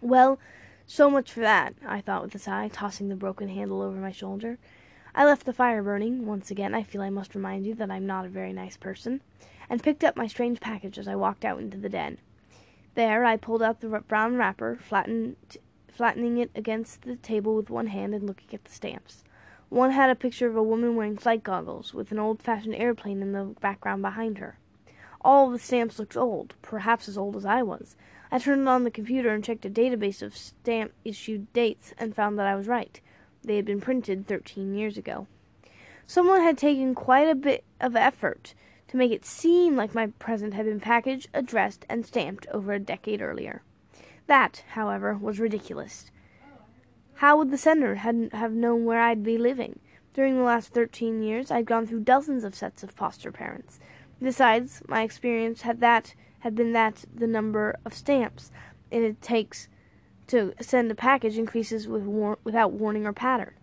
Well, 0.00 0.40
so 0.84 1.08
much 1.08 1.30
for 1.30 1.38
that, 1.38 1.74
I 1.86 2.00
thought 2.00 2.24
with 2.24 2.34
a 2.34 2.40
sigh, 2.40 2.66
tossing 2.66 3.08
the 3.08 3.14
broken 3.14 3.46
handle 3.46 3.82
over 3.82 3.98
my 3.98 4.10
shoulder. 4.10 4.58
I 5.14 5.24
left 5.24 5.46
the 5.46 5.52
fire 5.52 5.84
burning. 5.84 6.26
Once 6.26 6.50
again, 6.50 6.74
I 6.74 6.82
feel 6.82 7.02
I 7.02 7.10
must 7.10 7.36
remind 7.36 7.66
you 7.66 7.74
that 7.76 7.88
I'm 7.88 8.04
not 8.04 8.26
a 8.26 8.28
very 8.28 8.52
nice 8.52 8.76
person, 8.76 9.20
and 9.70 9.80
picked 9.80 10.02
up 10.02 10.16
my 10.16 10.26
strange 10.26 10.58
package 10.58 10.98
as 10.98 11.06
I 11.06 11.14
walked 11.14 11.44
out 11.44 11.60
into 11.60 11.76
the 11.76 11.88
den. 11.88 12.18
There, 12.94 13.24
I 13.24 13.36
pulled 13.36 13.62
out 13.62 13.80
the 13.80 13.88
brown 13.88 14.36
wrapper, 14.36 14.76
flattening 14.76 15.36
it 16.38 16.50
against 16.54 17.02
the 17.02 17.16
table 17.16 17.56
with 17.56 17.70
one 17.70 17.86
hand 17.86 18.14
and 18.14 18.26
looking 18.26 18.48
at 18.52 18.64
the 18.64 18.72
stamps. 18.72 19.24
One 19.70 19.92
had 19.92 20.10
a 20.10 20.14
picture 20.14 20.46
of 20.46 20.56
a 20.56 20.62
woman 20.62 20.94
wearing 20.96 21.16
flight 21.16 21.42
goggles, 21.42 21.94
with 21.94 22.12
an 22.12 22.18
old-fashioned 22.18 22.74
airplane 22.74 23.22
in 23.22 23.32
the 23.32 23.54
background 23.60 24.02
behind 24.02 24.36
her. 24.38 24.58
All 25.22 25.48
the 25.48 25.58
stamps 25.58 25.98
looked 25.98 26.16
old, 26.16 26.54
perhaps 26.60 27.08
as 27.08 27.16
old 27.16 27.36
as 27.36 27.46
I 27.46 27.62
was. 27.62 27.96
I 28.30 28.38
turned 28.38 28.68
on 28.68 28.84
the 28.84 28.90
computer 28.90 29.30
and 29.30 29.42
checked 29.42 29.64
a 29.64 29.70
database 29.70 30.20
of 30.20 30.36
stamp 30.36 30.92
issued 31.04 31.50
dates 31.52 31.94
and 31.96 32.14
found 32.14 32.38
that 32.38 32.46
I 32.46 32.56
was 32.56 32.68
right. 32.68 33.00
They 33.42 33.56
had 33.56 33.64
been 33.64 33.80
printed 33.80 34.26
thirteen 34.26 34.74
years 34.74 34.98
ago. 34.98 35.26
Someone 36.06 36.42
had 36.42 36.58
taken 36.58 36.94
quite 36.94 37.28
a 37.28 37.34
bit 37.34 37.64
of 37.80 37.96
effort 37.96 38.54
to 38.92 38.98
make 38.98 39.10
it 39.10 39.24
seem 39.24 39.74
like 39.74 39.94
my 39.94 40.08
present 40.18 40.52
had 40.52 40.66
been 40.66 40.78
packaged, 40.78 41.30
addressed, 41.32 41.86
and 41.88 42.04
stamped 42.04 42.46
over 42.52 42.74
a 42.74 42.78
decade 42.78 43.22
earlier. 43.22 43.62
That, 44.26 44.62
however, 44.72 45.16
was 45.16 45.40
ridiculous. 45.40 46.10
How 47.14 47.38
would 47.38 47.50
the 47.50 47.56
sender 47.56 47.94
have 47.94 48.52
known 48.52 48.84
where 48.84 49.00
I'd 49.00 49.22
be 49.22 49.38
living? 49.38 49.78
During 50.12 50.36
the 50.36 50.42
last 50.42 50.74
thirteen 50.74 51.22
years, 51.22 51.50
I'd 51.50 51.64
gone 51.64 51.86
through 51.86 52.00
dozens 52.00 52.44
of 52.44 52.54
sets 52.54 52.82
of 52.82 52.90
foster 52.90 53.32
parents. 53.32 53.80
Besides, 54.20 54.82
my 54.86 55.00
experience 55.00 55.62
had 55.62 55.80
that 55.80 56.14
had 56.40 56.54
been 56.54 56.72
that 56.72 57.06
the 57.14 57.26
number 57.26 57.78
of 57.86 57.94
stamps 57.94 58.50
it 58.90 59.22
takes 59.22 59.68
to 60.26 60.52
send 60.60 60.90
a 60.90 60.94
package 60.94 61.38
increases 61.38 61.88
with 61.88 62.02
war- 62.02 62.38
without 62.44 62.72
warning 62.72 63.06
or 63.06 63.14
pattern. 63.14 63.54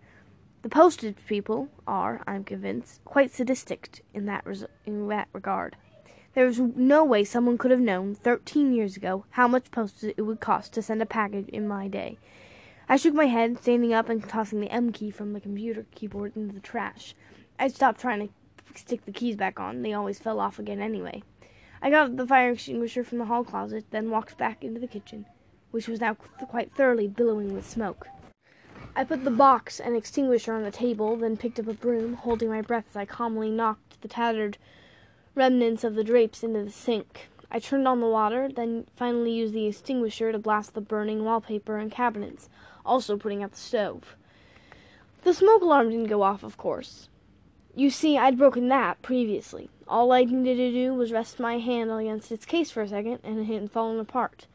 The 0.62 0.68
postage 0.68 1.16
people 1.26 1.68
are, 1.86 2.20
I'm 2.26 2.44
convinced, 2.44 3.02
quite 3.04 3.32
sadistic 3.32 4.04
in 4.12 4.26
that, 4.26 4.44
res- 4.44 4.66
in 4.84 5.08
that 5.08 5.28
regard. 5.32 5.76
There 6.34 6.46
is 6.46 6.60
no 6.60 7.02
way 7.02 7.24
someone 7.24 7.56
could 7.58 7.70
have 7.70 7.80
known, 7.80 8.14
thirteen 8.14 8.72
years 8.72 8.96
ago, 8.96 9.24
how 9.30 9.48
much 9.48 9.70
postage 9.70 10.14
it 10.16 10.22
would 10.22 10.40
cost 10.40 10.72
to 10.74 10.82
send 10.82 11.00
a 11.00 11.06
package 11.06 11.48
in 11.48 11.66
my 11.66 11.88
day. 11.88 12.18
I 12.88 12.96
shook 12.96 13.14
my 13.14 13.26
head, 13.26 13.58
standing 13.58 13.94
up 13.94 14.08
and 14.08 14.28
tossing 14.28 14.60
the 14.60 14.70
M 14.70 14.92
key 14.92 15.10
from 15.10 15.32
the 15.32 15.40
computer 15.40 15.86
keyboard 15.94 16.36
into 16.36 16.54
the 16.54 16.60
trash. 16.60 17.14
I 17.58 17.68
stopped 17.68 18.00
trying 18.00 18.28
to 18.28 18.78
stick 18.78 19.06
the 19.06 19.12
keys 19.12 19.36
back 19.36 19.58
on. 19.58 19.82
They 19.82 19.94
always 19.94 20.18
fell 20.18 20.38
off 20.38 20.58
again 20.58 20.80
anyway. 20.80 21.22
I 21.80 21.88
got 21.88 22.16
the 22.16 22.26
fire 22.26 22.50
extinguisher 22.50 23.02
from 23.02 23.18
the 23.18 23.24
hall 23.24 23.44
closet, 23.44 23.86
then 23.90 24.10
walked 24.10 24.36
back 24.36 24.62
into 24.62 24.78
the 24.80 24.86
kitchen, 24.86 25.24
which 25.70 25.88
was 25.88 26.00
now 26.00 26.14
quite 26.14 26.72
thoroughly 26.74 27.08
billowing 27.08 27.54
with 27.54 27.68
smoke. 27.68 28.06
I 28.96 29.04
put 29.04 29.24
the 29.24 29.30
box 29.30 29.80
and 29.80 29.96
extinguisher 29.96 30.52
on 30.52 30.62
the 30.62 30.70
table, 30.70 31.16
then 31.16 31.36
picked 31.36 31.60
up 31.60 31.68
a 31.68 31.74
broom, 31.74 32.14
holding 32.14 32.48
my 32.48 32.60
breath 32.60 32.86
as 32.90 32.96
I 32.96 33.04
calmly 33.04 33.50
knocked 33.50 34.00
the 34.02 34.08
tattered 34.08 34.58
remnants 35.34 35.84
of 35.84 35.94
the 35.94 36.04
drapes 36.04 36.42
into 36.42 36.64
the 36.64 36.70
sink. 36.70 37.28
I 37.50 37.58
turned 37.58 37.88
on 37.88 38.00
the 38.00 38.06
water, 38.06 38.48
then 38.48 38.86
finally 38.96 39.32
used 39.32 39.54
the 39.54 39.66
extinguisher 39.66 40.32
to 40.32 40.38
blast 40.38 40.74
the 40.74 40.80
burning 40.80 41.24
wallpaper 41.24 41.78
and 41.78 41.90
cabinets, 41.90 42.48
also 42.84 43.16
putting 43.16 43.42
out 43.42 43.52
the 43.52 43.58
stove. 43.58 44.16
The 45.22 45.34
smoke 45.34 45.62
alarm 45.62 45.90
didn't 45.90 46.06
go 46.06 46.22
off, 46.22 46.42
of 46.42 46.56
course. 46.56 47.08
You 47.74 47.90
see, 47.90 48.18
I'd 48.18 48.38
broken 48.38 48.68
that 48.68 49.02
previously. 49.02 49.70
All 49.86 50.12
I 50.12 50.24
needed 50.24 50.56
to 50.56 50.72
do 50.72 50.94
was 50.94 51.12
rest 51.12 51.38
my 51.38 51.58
hand 51.58 51.90
against 51.90 52.32
its 52.32 52.44
case 52.44 52.70
for 52.70 52.82
a 52.82 52.88
second, 52.88 53.20
and 53.22 53.38
it 53.38 53.44
hadn't 53.44 53.72
fallen 53.72 54.00
apart. 54.00 54.46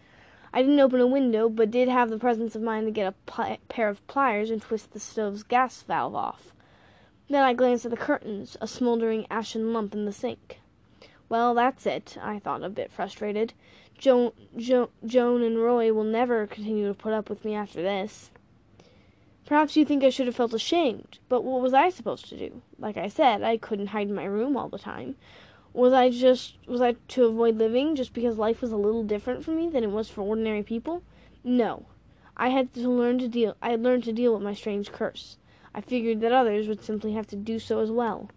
I 0.56 0.62
didn't 0.62 0.80
open 0.80 1.02
a 1.02 1.06
window, 1.06 1.50
but 1.50 1.70
did 1.70 1.90
have 1.90 2.10
the 2.10 2.18
presence 2.18 2.56
of 2.56 2.62
mind 2.62 2.88
to 2.88 2.92
get 2.92 3.14
a 3.14 3.58
pair 3.68 3.90
of 3.90 4.08
pliers 4.08 4.50
and 4.50 4.62
twist 4.62 4.94
the 4.94 5.02
stove's 5.02 5.44
gas 5.44 5.82
valve 5.82 6.16
off. 6.16 6.54
Then 7.30 7.44
I 7.44 7.54
glanced 7.54 7.84
at 7.84 7.92
the 7.92 7.98
curtains, 7.98 8.56
a 8.62 8.68
smoldering 8.68 9.28
ashen 9.30 9.74
lump 9.74 9.94
in 9.94 10.06
the 10.06 10.14
sink. 10.14 10.62
Well, 11.28 11.54
that's 11.54 11.86
it, 11.86 12.18
I 12.22 12.40
thought, 12.40 12.64
a 12.64 12.70
bit 12.70 12.90
frustrated. 12.90 13.52
Jo- 13.98 14.34
jo- 14.56 14.92
Joan 15.06 15.44
and 15.44 15.62
Roy 15.62 15.92
will 15.92 16.06
never 16.06 16.48
continue 16.48 16.88
to 16.88 16.94
put 16.94 17.12
up 17.12 17.30
with 17.30 17.44
me 17.44 17.54
after 17.54 17.82
this. 17.82 18.32
Perhaps 19.46 19.76
you 19.76 19.84
think 19.84 20.06
I 20.06 20.10
should 20.10 20.28
have 20.28 20.38
felt 20.38 20.54
ashamed, 20.54 21.20
but 21.28 21.44
what 21.44 21.62
was 21.62 21.74
I 21.74 21.90
supposed 21.90 22.30
to 22.30 22.38
do? 22.38 22.62
Like 22.80 22.96
I 22.96 23.10
said, 23.10 23.44
I 23.44 23.58
couldn't 23.58 23.88
hide 23.88 24.08
in 24.08 24.16
my 24.16 24.24
room 24.24 24.56
all 24.56 24.70
the 24.70 24.80
time. 24.80 25.18
Was 25.76 25.92
I 25.92 26.10
just 26.10 26.56
was 26.68 26.80
I 26.80 26.96
to 27.10 27.26
avoid 27.26 27.58
living 27.58 27.98
just 27.98 28.14
because 28.14 28.38
life 28.38 28.62
was 28.62 28.72
a 28.72 28.78
little 28.78 29.04
different 29.04 29.44
for 29.44 29.52
me 29.52 29.68
than 29.68 29.84
it 29.84 29.92
was 29.92 30.10
for 30.10 30.22
ordinary 30.22 30.64
people? 30.64 31.04
No. 31.44 31.86
I 32.38 32.48
had 32.48 32.74
to 32.76 32.90
learn 32.90 33.20
to 33.20 33.28
deal 33.28 33.58
I 33.62 33.72
had 33.72 33.84
learned 33.84 34.06
to 34.06 34.14
deal 34.14 34.34
with 34.34 34.42
my 34.42 34.54
strange 34.54 34.94
curse. 34.94 35.36
I 35.74 35.82
figured 35.82 36.22
that 36.22 36.32
others 36.32 36.70
would 36.70 36.82
simply 36.82 37.12
have 37.12 37.28
to 37.28 37.36
do 37.36 37.60
so 37.60 37.82
as 37.82 37.92
well. 37.92 38.30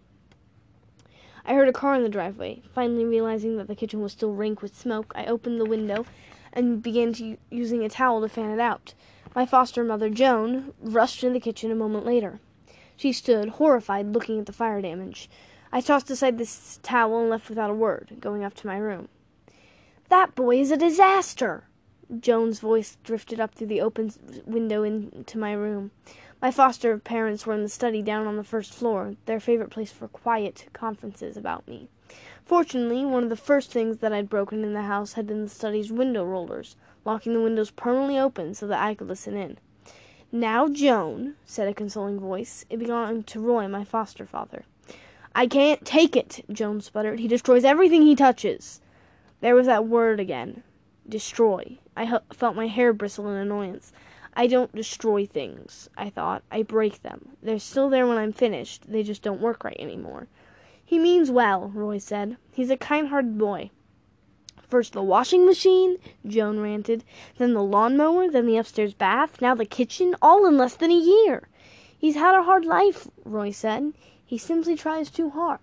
I 1.45 1.53
heard 1.53 1.69
a 1.69 1.73
car 1.73 1.95
in 1.95 2.03
the 2.03 2.09
driveway. 2.09 2.61
Finally 2.75 3.05
realizing 3.05 3.55
that 3.55 3.67
the 3.67 3.75
kitchen 3.75 4.01
was 4.01 4.11
still 4.11 4.33
rank 4.33 4.61
with 4.61 4.75
smoke, 4.75 5.13
I 5.15 5.23
opened 5.23 5.61
the 5.61 5.65
window 5.65 6.05
and 6.51 6.83
began 6.83 7.13
to, 7.13 7.37
using 7.49 7.85
a 7.85 7.89
towel 7.89 8.19
to 8.19 8.27
fan 8.27 8.51
it 8.51 8.59
out. 8.59 8.93
My 9.33 9.45
foster 9.45 9.85
mother, 9.85 10.09
Joan, 10.09 10.73
rushed 10.81 11.23
into 11.23 11.35
the 11.35 11.39
kitchen 11.39 11.71
a 11.71 11.75
moment 11.75 12.05
later. 12.05 12.41
She 12.97 13.13
stood, 13.13 13.47
horrified, 13.51 14.07
looking 14.07 14.39
at 14.39 14.45
the 14.45 14.51
fire 14.51 14.81
damage. 14.81 15.29
I 15.71 15.81
tossed 15.81 16.09
aside 16.09 16.37
this 16.37 16.79
towel 16.81 17.21
and 17.21 17.29
left 17.29 17.47
without 17.47 17.69
a 17.69 17.75
word, 17.75 18.17
going 18.19 18.43
up 18.43 18.55
to 18.55 18.67
my 18.67 18.77
room. 18.77 19.07
That 20.09 20.33
boy 20.33 20.59
is 20.59 20.71
a 20.71 20.77
disaster! 20.77 21.65
Joan's 22.19 22.59
voice 22.59 22.97
drifted 23.03 23.39
up 23.39 23.53
through 23.53 23.67
the 23.67 23.81
open 23.81 24.11
window 24.45 24.81
into 24.81 25.37
my 25.37 25.53
room. 25.53 25.91
My 26.41 26.49
foster 26.49 26.97
parents 26.97 27.45
were 27.45 27.53
in 27.53 27.61
the 27.61 27.69
study 27.69 28.01
down 28.01 28.25
on 28.25 28.35
the 28.35 28.43
first 28.43 28.73
floor, 28.73 29.15
their 29.27 29.39
favorite 29.39 29.69
place 29.69 29.91
for 29.91 30.07
quiet 30.07 30.65
conferences 30.73 31.37
about 31.37 31.67
me. 31.67 31.87
Fortunately, 32.43 33.05
one 33.05 33.21
of 33.21 33.29
the 33.29 33.35
first 33.35 33.71
things 33.71 33.99
that 33.99 34.11
I'd 34.11 34.27
broken 34.27 34.63
in 34.63 34.73
the 34.73 34.81
house 34.81 35.13
had 35.13 35.27
been 35.27 35.43
the 35.43 35.49
study's 35.49 35.91
window 35.91 36.25
rollers, 36.25 36.75
locking 37.05 37.33
the 37.33 37.41
windows 37.41 37.69
permanently 37.69 38.17
open 38.17 38.55
so 38.55 38.65
that 38.65 38.81
I 38.81 38.95
could 38.95 39.07
listen 39.07 39.35
in. 39.35 39.59
Now, 40.31 40.67
Joan, 40.67 41.35
said 41.45 41.67
a 41.67 41.73
consoling 41.75 42.19
voice. 42.19 42.65
It 42.71 42.79
belonged 42.79 43.27
to 43.27 43.39
Roy, 43.39 43.67
my 43.67 43.83
foster 43.83 44.25
father. 44.25 44.63
I 45.35 45.47
can't 45.47 45.85
take 45.85 46.15
it, 46.15 46.43
Joan 46.51 46.81
sputtered. 46.81 47.19
He 47.19 47.27
destroys 47.27 47.63
everything 47.63 48.01
he 48.01 48.15
touches. 48.15 48.81
There 49.41 49.55
was 49.55 49.67
that 49.67 49.87
word 49.87 50.19
again. 50.19 50.63
Destroy. 51.07 51.77
I 51.95 52.19
felt 52.33 52.55
my 52.55 52.67
hair 52.67 52.93
bristle 52.93 53.29
in 53.29 53.35
annoyance. 53.35 53.91
I 54.35 54.47
don't 54.47 54.75
destroy 54.75 55.25
things, 55.25 55.89
I 55.97 56.09
thought. 56.09 56.43
I 56.51 56.63
break 56.63 57.01
them. 57.01 57.29
They're 57.41 57.59
still 57.59 57.89
there 57.89 58.07
when 58.07 58.17
I'm 58.17 58.31
finished. 58.31 58.91
They 58.91 59.03
just 59.03 59.21
don't 59.21 59.41
work 59.41 59.63
right 59.63 59.75
anymore. 59.79 60.27
He 60.83 60.99
means 60.99 61.31
well, 61.31 61.69
Roy 61.69 61.97
said. 61.97 62.37
He's 62.51 62.69
a 62.69 62.77
kind-hearted 62.77 63.37
boy. 63.37 63.71
First 64.69 64.93
the 64.93 65.01
washing 65.01 65.45
machine, 65.45 65.97
Joan 66.27 66.59
ranted, 66.59 67.03
then 67.37 67.53
the 67.53 67.63
lawnmower, 67.63 68.29
then 68.29 68.45
the 68.45 68.57
upstairs 68.57 68.93
bath, 68.93 69.41
now 69.41 69.55
the 69.55 69.65
kitchen, 69.65 70.15
all 70.21 70.45
in 70.45 70.57
less 70.57 70.75
than 70.75 70.91
a 70.91 70.95
year. 70.95 71.47
He's 71.97 72.15
had 72.15 72.35
a 72.35 72.43
hard 72.43 72.65
life, 72.65 73.07
Roy 73.25 73.51
said. 73.51 73.93
He 74.29 74.37
simply 74.37 74.75
tries 74.75 75.09
too 75.09 75.31
hard. 75.31 75.57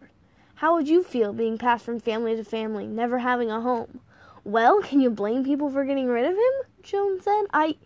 How 0.57 0.75
would 0.75 0.89
you 0.89 1.05
feel 1.05 1.33
being 1.33 1.57
passed 1.57 1.85
from 1.85 2.01
family 2.01 2.35
to 2.35 2.43
family, 2.43 2.89
never 2.89 3.19
having 3.21 3.49
a 3.49 3.61
home? 3.61 4.01
Well, 4.43 4.83
can 4.83 5.01
you 5.01 5.09
blame 5.09 5.45
people 5.45 5.71
for 5.71 5.85
getting 5.85 6.09
rid 6.09 6.25
of 6.25 6.33
him? 6.33 6.53
Joan 6.83 7.23
said. 7.23 7.45
I 7.53 7.77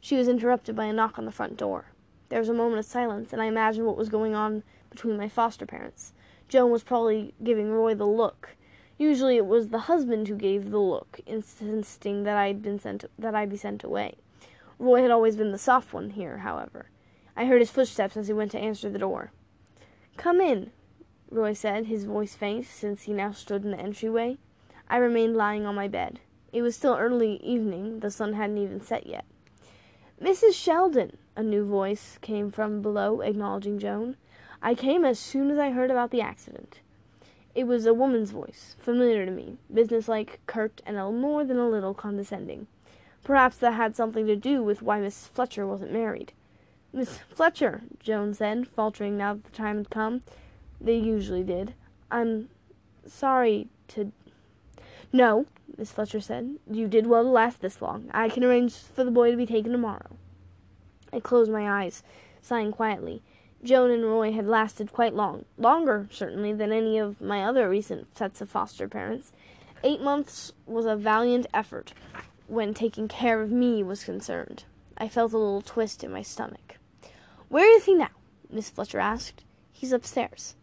she 0.00 0.16
was 0.16 0.26
interrupted 0.26 0.74
by 0.74 0.86
a 0.86 0.92
knock 0.92 1.20
on 1.20 1.24
the 1.24 1.30
front 1.30 1.56
door. 1.56 1.92
There 2.30 2.40
was 2.40 2.48
a 2.48 2.52
moment 2.52 2.80
of 2.80 2.84
silence, 2.84 3.32
and 3.32 3.40
I 3.40 3.44
imagined 3.44 3.86
what 3.86 3.96
was 3.96 4.08
going 4.08 4.34
on 4.34 4.64
between 4.90 5.16
my 5.16 5.28
foster 5.28 5.64
parents. 5.64 6.12
Joan 6.48 6.72
was 6.72 6.82
probably 6.82 7.32
giving 7.40 7.70
Roy 7.70 7.94
the 7.94 8.04
look. 8.04 8.56
Usually 8.98 9.36
it 9.36 9.46
was 9.46 9.68
the 9.68 9.86
husband 9.86 10.26
who 10.26 10.34
gave 10.34 10.72
the 10.72 10.80
look, 10.80 11.20
insisting 11.26 12.24
that 12.24 12.36
I'd 12.36 12.60
been 12.60 12.80
sent 12.80 13.04
that 13.20 13.36
I 13.36 13.46
be 13.46 13.56
sent 13.56 13.84
away. 13.84 14.16
Roy 14.80 15.00
had 15.00 15.12
always 15.12 15.36
been 15.36 15.52
the 15.52 15.58
soft 15.58 15.92
one 15.92 16.10
here, 16.10 16.38
however. 16.38 16.90
I 17.36 17.44
heard 17.44 17.60
his 17.60 17.70
footsteps 17.70 18.16
as 18.16 18.26
he 18.26 18.32
went 18.32 18.50
to 18.50 18.58
answer 18.58 18.90
the 18.90 18.98
door. 18.98 19.30
Come 20.18 20.40
in, 20.40 20.72
Roy 21.30 21.52
said, 21.52 21.86
his 21.86 22.04
voice 22.04 22.34
faint, 22.34 22.66
since 22.66 23.04
he 23.04 23.12
now 23.12 23.30
stood 23.30 23.64
in 23.64 23.70
the 23.70 23.78
entryway. 23.78 24.36
I 24.88 24.96
remained 24.96 25.36
lying 25.36 25.64
on 25.64 25.76
my 25.76 25.86
bed. 25.86 26.18
It 26.52 26.62
was 26.62 26.74
still 26.74 26.96
early 26.96 27.36
evening, 27.36 28.00
the 28.00 28.10
sun 28.10 28.32
hadn't 28.32 28.58
even 28.58 28.80
set 28.80 29.06
yet. 29.06 29.24
Mrs. 30.20 30.54
Sheldon, 30.54 31.18
a 31.36 31.42
new 31.44 31.64
voice 31.64 32.18
came 32.20 32.50
from 32.50 32.82
below, 32.82 33.20
acknowledging 33.20 33.78
Joan. 33.78 34.16
I 34.60 34.74
came 34.74 35.04
as 35.04 35.20
soon 35.20 35.52
as 35.52 35.58
I 35.58 35.70
heard 35.70 35.90
about 35.90 36.10
the 36.10 36.20
accident. 36.20 36.80
It 37.54 37.68
was 37.68 37.86
a 37.86 37.94
woman's 37.94 38.32
voice, 38.32 38.74
familiar 38.76 39.24
to 39.24 39.30
me, 39.30 39.58
businesslike, 39.72 40.40
curt, 40.46 40.82
and 40.84 40.96
a 40.96 41.12
more 41.12 41.44
than 41.44 41.58
a 41.58 41.68
little 41.68 41.94
condescending. 41.94 42.66
Perhaps 43.22 43.58
that 43.58 43.74
had 43.74 43.94
something 43.94 44.26
to 44.26 44.34
do 44.34 44.64
with 44.64 44.82
why 44.82 45.00
Miss 45.00 45.28
Fletcher 45.28 45.64
wasn't 45.64 45.92
married. 45.92 46.32
Miss 46.92 47.18
Fletcher, 47.34 47.82
Joan 48.00 48.32
said, 48.34 48.66
faltering 48.66 49.16
now 49.16 49.34
that 49.34 49.44
the 49.44 49.50
time 49.50 49.76
had 49.76 49.90
come. 49.90 50.22
They 50.80 50.96
usually 50.96 51.42
did. 51.42 51.74
I'm 52.10 52.48
sorry 53.06 53.68
to. 53.88 54.12
No, 55.12 55.46
Miss 55.76 55.92
Fletcher 55.92 56.20
said. 56.20 56.56
You 56.70 56.88
did 56.88 57.06
well 57.06 57.24
to 57.24 57.28
last 57.28 57.60
this 57.60 57.82
long. 57.82 58.10
I 58.12 58.28
can 58.28 58.42
arrange 58.44 58.74
for 58.74 59.04
the 59.04 59.10
boy 59.10 59.30
to 59.30 59.36
be 59.36 59.46
taken 59.46 59.72
tomorrow. 59.72 60.16
I 61.12 61.20
closed 61.20 61.50
my 61.50 61.82
eyes, 61.82 62.02
sighing 62.40 62.72
quietly. 62.72 63.22
Joan 63.62 63.90
and 63.90 64.04
Roy 64.04 64.32
had 64.32 64.46
lasted 64.46 64.92
quite 64.92 65.14
long, 65.14 65.44
longer, 65.56 66.08
certainly, 66.10 66.52
than 66.52 66.72
any 66.72 66.96
of 66.98 67.20
my 67.20 67.42
other 67.42 67.68
recent 67.68 68.16
sets 68.16 68.40
of 68.40 68.48
foster 68.48 68.88
parents. 68.88 69.32
Eight 69.82 70.00
months 70.00 70.52
was 70.64 70.86
a 70.86 70.96
valiant 70.96 71.46
effort 71.52 71.92
when 72.46 72.72
taking 72.72 73.08
care 73.08 73.42
of 73.42 73.50
me 73.50 73.82
was 73.82 74.04
concerned. 74.04 74.64
I 74.96 75.08
felt 75.08 75.32
a 75.32 75.38
little 75.38 75.62
twist 75.62 76.04
in 76.04 76.12
my 76.12 76.22
stomach. 76.22 76.67
Where 77.48 77.74
is 77.76 77.86
he 77.86 77.94
now? 77.94 78.10
Miss 78.50 78.68
Fletcher 78.68 78.98
asked. 78.98 79.44
He's 79.72 79.92
upstairs. 79.92 80.54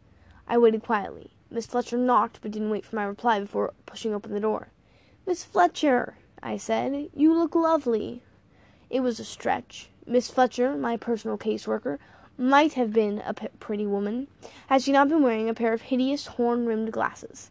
I 0.48 0.58
waited 0.58 0.84
quietly. 0.84 1.32
Miss 1.50 1.66
Fletcher 1.66 1.98
knocked, 1.98 2.40
but 2.42 2.52
didn't 2.52 2.70
wait 2.70 2.86
for 2.86 2.96
my 2.96 3.06
reply 3.06 3.40
before 3.40 3.74
pushing 3.86 4.14
open 4.14 4.34
the 4.34 4.40
door. 4.40 4.70
Miss 5.26 5.44
Fletcher, 5.44 6.18
I 6.44 6.58
said, 6.58 7.10
you 7.16 7.34
look 7.34 7.56
lovely. 7.56 8.22
It 8.90 9.00
was 9.00 9.20
a 9.20 9.26
stretch. 9.26 9.90
Miss 10.06 10.30
Fletcher, 10.30 10.76
my 10.76 10.96
personal 10.98 11.38
caseworker, 11.40 11.98
might 12.38 12.74
have 12.74 12.94
been 12.94 13.24
a 13.26 13.34
pretty 13.34 13.88
woman, 13.88 14.28
had 14.68 14.84
she 14.84 14.92
not 14.92 15.10
been 15.10 15.24
wearing 15.24 15.50
a 15.50 15.54
pair 15.56 15.74
of 15.74 15.84
hideous 15.84 16.28
horn-rimmed 16.28 16.92
glasses. 16.92 17.50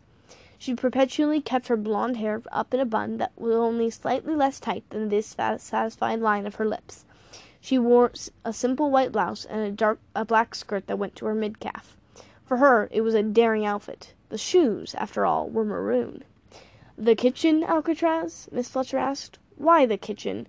She 0.58 0.74
perpetually 0.74 1.40
kept 1.40 1.66
her 1.66 1.76
blonde 1.76 2.18
hair 2.18 2.40
up 2.52 2.72
in 2.72 2.78
a 2.78 2.84
bun 2.84 3.16
that 3.16 3.32
was 3.36 3.56
only 3.56 3.90
slightly 3.90 4.36
less 4.36 4.60
tight 4.60 4.88
than 4.90 5.08
this 5.08 5.34
satisfied 5.58 6.20
line 6.20 6.46
of 6.46 6.54
her 6.56 6.64
lips. 6.64 7.04
She 7.64 7.78
wore 7.78 8.12
a 8.44 8.52
simple 8.52 8.90
white 8.90 9.10
blouse 9.10 9.46
and 9.46 9.62
a 9.62 9.70
dark, 9.70 9.98
a 10.14 10.26
black 10.26 10.54
skirt 10.54 10.86
that 10.86 10.98
went 10.98 11.16
to 11.16 11.24
her 11.24 11.34
mid-calf. 11.34 11.96
For 12.44 12.58
her, 12.58 12.90
it 12.90 13.00
was 13.00 13.14
a 13.14 13.22
daring 13.22 13.64
outfit. 13.64 14.12
The 14.28 14.36
shoes, 14.36 14.94
after 14.96 15.24
all, 15.24 15.48
were 15.48 15.64
maroon. 15.64 16.24
The 16.98 17.14
kitchen, 17.14 17.64
Alcatraz? 17.64 18.50
Miss 18.52 18.68
Fletcher 18.68 18.98
asked. 18.98 19.38
Why 19.56 19.86
the 19.86 19.96
kitchen? 19.96 20.46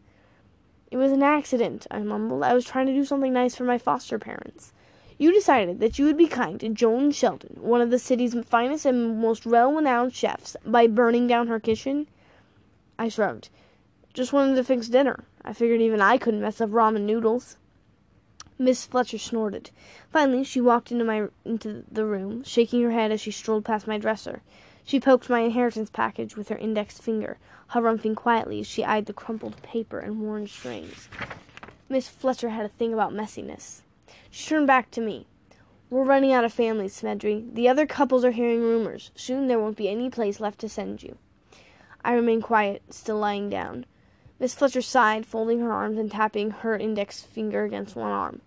It 0.92 0.98
was 0.98 1.14
an 1.14 1.24
accident, 1.24 1.88
I 1.90 2.00
mumbled. 2.00 2.44
I 2.44 2.54
was 2.54 2.66
trying 2.66 2.88
to 2.88 2.94
do 2.94 3.06
something 3.06 3.32
nice 3.32 3.56
for 3.56 3.64
my 3.64 3.78
foster 3.78 4.20
parents. 4.20 4.74
You 5.18 5.32
decided 5.32 5.80
that 5.80 5.98
you 5.98 6.04
would 6.04 6.18
be 6.18 6.28
kind 6.28 6.60
to 6.60 6.68
Joan 6.68 7.12
Sheldon, 7.12 7.56
one 7.62 7.80
of 7.80 7.92
the 7.92 7.98
city's 7.98 8.38
finest 8.44 8.86
and 8.86 9.22
most 9.22 9.46
well 9.46 9.72
renowned 9.72 10.14
chefs, 10.14 10.58
by 10.66 10.88
burning 10.88 11.28
down 11.28 11.48
her 11.48 11.62
kitchen? 11.62 12.08
I 13.00 13.08
shrugged. 13.08 13.48
Just 14.16 14.32
wanted 14.32 14.56
to 14.56 14.64
fix 14.64 14.88
dinner. 14.88 15.26
I 15.44 15.52
figured 15.52 15.82
even 15.82 16.00
I 16.00 16.18
couldn't 16.18 16.40
mess 16.40 16.62
up 16.62 16.70
ramen 16.70 17.02
noodles. 17.02 17.58
Miss 18.58 18.86
Fletcher 18.86 19.18
snorted. 19.18 19.72
Finally, 20.10 20.46
she 20.46 20.62
walked 20.62 20.90
into 20.90 21.04
my 21.04 21.28
into 21.44 21.84
the 21.92 22.06
room, 22.06 22.42
shaking 22.46 22.82
her 22.84 22.92
head 22.92 23.12
as 23.12 23.20
she 23.20 23.32
strolled 23.32 23.66
past 23.66 23.88
my 23.88 23.98
dresser. 23.98 24.42
She 24.86 25.02
poked 25.02 25.30
my 25.30 25.42
inheritance 25.42 25.90
package 25.90 26.38
with 26.38 26.48
her 26.48 26.56
index 26.56 26.98
finger, 26.98 27.40
harumphing 27.72 28.16
quietly 28.16 28.62
as 28.62 28.68
she 28.68 28.86
eyed 28.86 29.06
the 29.06 29.12
crumpled 29.12 29.62
paper 29.62 30.00
and 30.00 30.22
worn 30.22 30.48
strings. 30.48 31.10
Miss 31.90 32.08
Fletcher 32.08 32.52
had 32.52 32.66
a 32.66 32.70
thing 32.70 32.94
about 32.94 33.12
messiness. 33.12 33.82
She 34.32 34.48
turned 34.48 34.66
back 34.68 34.92
to 34.92 35.02
me. 35.02 35.28
We're 35.90 36.06
running 36.06 36.32
out 36.32 36.46
of 36.46 36.54
families, 36.54 37.02
Smedry. 37.02 37.54
The 37.54 37.68
other 37.68 37.86
couples 37.86 38.24
are 38.24 38.32
hearing 38.32 38.62
rumors. 38.62 39.12
Soon 39.14 39.48
there 39.50 39.60
won't 39.60 39.76
be 39.76 39.90
any 39.90 40.10
place 40.10 40.40
left 40.40 40.60
to 40.60 40.70
send 40.70 41.04
you. 41.04 41.18
I 42.02 42.14
remained 42.14 42.44
quiet, 42.44 42.82
still 42.92 43.18
lying 43.18 43.50
down. 43.50 43.86
Miss 44.38 44.54
Fletcher 44.54 44.82
sighed, 44.82 45.25
folding 45.25 45.60
her 45.60 45.72
arms 45.72 45.98
and 45.98 46.12
tapping 46.12 46.51
her 46.51 46.75
index 46.75 47.22
finger 47.22 47.63
against 47.63 47.96
one 47.96 48.12
arm. 48.12 48.42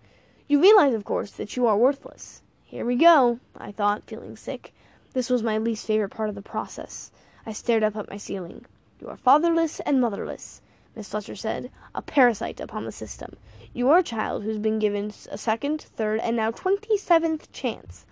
You 0.47 0.61
realize, 0.61 0.93
of 0.93 1.03
course, 1.03 1.31
that 1.31 1.55
you 1.55 1.65
are 1.65 1.77
worthless. 1.77 2.41
Here 2.63 2.85
we 2.85 2.95
go, 2.95 3.39
I 3.57 3.71
thought, 3.71 4.03
feeling 4.05 4.35
sick. 4.35 4.73
This 5.13 5.29
was 5.29 5.41
my 5.41 5.57
least 5.57 5.87
favorite 5.87 6.09
part 6.09 6.29
of 6.29 6.35
the 6.35 6.41
process. 6.43 7.11
I 7.45 7.53
stared 7.53 7.83
up 7.83 7.95
at 7.95 8.09
my 8.09 8.17
ceiling. 8.17 8.65
You 9.01 9.07
are 9.07 9.17
fatherless 9.17 9.79
and 9.79 9.99
motherless, 9.99 10.61
Miss 10.95 11.09
Fletcher 11.09 11.35
said, 11.35 11.71
a 11.95 12.03
parasite 12.03 12.59
upon 12.59 12.85
the 12.85 12.91
system. 12.91 13.35
You 13.73 13.89
are 13.89 13.99
a 13.99 14.03
child 14.03 14.43
who's 14.43 14.59
been 14.59 14.77
given 14.77 15.11
a 15.31 15.37
second, 15.37 15.81
third, 15.81 16.19
and 16.19 16.35
now 16.35 16.51
twenty-seventh 16.51 17.51
chance. 17.51 18.05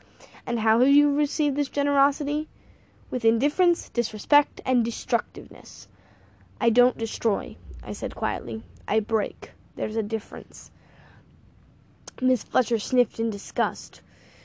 And 0.48 0.62
how 0.62 0.80
have 0.80 0.90
you 0.90 1.16
received 1.16 1.56
this 1.56 1.70
generosity? 1.70 2.48
With 3.12 3.24
indifference, 3.24 3.90
disrespect, 3.90 4.62
and 4.66 4.84
destructiveness. 4.84 5.88
I 6.60 6.72
don't 6.72 6.98
destroy, 6.98 7.58
I 7.84 7.94
said 7.94 8.16
quietly. 8.16 8.64
I 8.88 9.00
break. 9.00 9.52
There's 9.76 9.96
a 9.96 10.04
difference. 10.04 10.72
Miss 12.22 12.44
Fletcher 12.44 12.80
sniffed 12.80 13.20
in 13.20 13.30
disgust. 13.30 14.02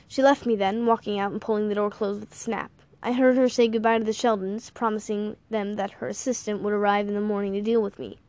She 0.07 0.21
left 0.21 0.45
me 0.45 0.55
then, 0.55 0.85
walking 0.85 1.19
out 1.19 1.31
and 1.31 1.41
pulling 1.41 1.69
the 1.69 1.75
door 1.75 1.89
closed 1.89 2.19
with 2.19 2.31
a 2.31 2.35
snap. 2.35 2.71
I 3.01 3.13
heard 3.13 3.35
her 3.35 3.49
say 3.49 3.67
goodbye 3.67 3.97
to 3.97 4.03
the 4.03 4.13
Sheldons, 4.13 4.69
promising 4.69 5.37
them 5.49 5.73
that 5.73 5.91
her 5.93 6.07
assistant 6.07 6.61
would 6.61 6.73
arrive 6.73 7.07
in 7.07 7.15
the 7.15 7.21
morning 7.21 7.53
to 7.53 7.61
deal 7.61 7.81
with 7.81 7.99
me. 7.99 8.19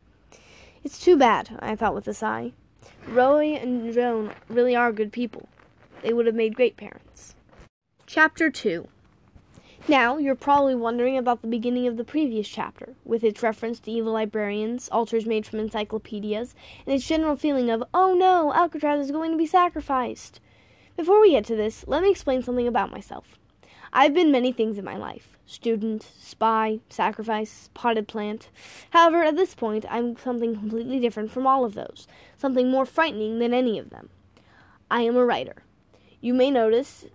It's 0.83 0.99
too 0.99 1.15
bad, 1.15 1.57
I 1.59 1.75
thought 1.75 1.95
with 1.95 2.07
a 2.07 2.13
sigh. 2.13 2.53
Roy 3.07 3.53
and 3.53 3.93
Joan 3.93 4.33
really 4.49 4.75
are 4.75 4.91
good 4.91 5.11
people. 5.11 5.47
They 6.01 6.11
would 6.11 6.25
have 6.25 6.35
made 6.35 6.55
great 6.55 6.75
parents. 6.75 7.35
Chapter 8.05 8.49
2 8.49 8.87
Now, 9.87 10.17
you're 10.17 10.33
probably 10.33 10.73
wondering 10.73 11.15
about 11.15 11.43
the 11.43 11.47
beginning 11.47 11.85
of 11.85 11.95
the 11.95 12.03
previous 12.03 12.47
chapter, 12.47 12.95
with 13.05 13.23
its 13.23 13.43
reference 13.43 13.79
to 13.81 13.91
evil 13.91 14.13
librarians, 14.13 14.89
altars 14.89 15.27
made 15.27 15.45
from 15.45 15.59
encyclopedias, 15.59 16.55
and 16.87 16.95
its 16.95 17.07
general 17.07 17.35
feeling 17.35 17.69
of, 17.69 17.83
oh 17.93 18.15
no, 18.15 18.51
Alcatraz 18.51 19.05
is 19.05 19.11
going 19.11 19.29
to 19.29 19.37
be 19.37 19.45
sacrificed. 19.45 20.39
Before 20.97 21.21
we 21.21 21.31
get 21.31 21.45
to 21.45 21.55
this, 21.55 21.85
let 21.87 22.01
me 22.01 22.09
explain 22.09 22.41
something 22.41 22.67
about 22.67 22.91
myself. 22.91 23.37
I've 23.93 24.15
been 24.15 24.31
many 24.31 24.51
things 24.51 24.79
in 24.79 24.85
my 24.85 24.97
life 24.97 25.37
student, 25.45 26.09
spy, 26.17 26.79
sacrifice, 26.89 27.69
potted 27.75 28.07
plant. 28.07 28.49
However, 28.89 29.23
at 29.23 29.35
this 29.35 29.53
point, 29.53 29.85
I'm 29.87 30.17
something 30.17 30.55
completely 30.55 30.99
different 30.99 31.29
from 31.29 31.45
all 31.45 31.63
of 31.63 31.75
those, 31.75 32.07
something 32.39 32.71
more 32.71 32.87
frightening 32.87 33.37
than 33.37 33.53
any 33.53 33.77
of 33.77 33.91
them. 33.91 34.09
I 34.89 35.01
am 35.01 35.15
a 35.15 35.23
writer. 35.23 35.57
You 36.21 36.33
may 36.33 36.49
notice 36.49 37.05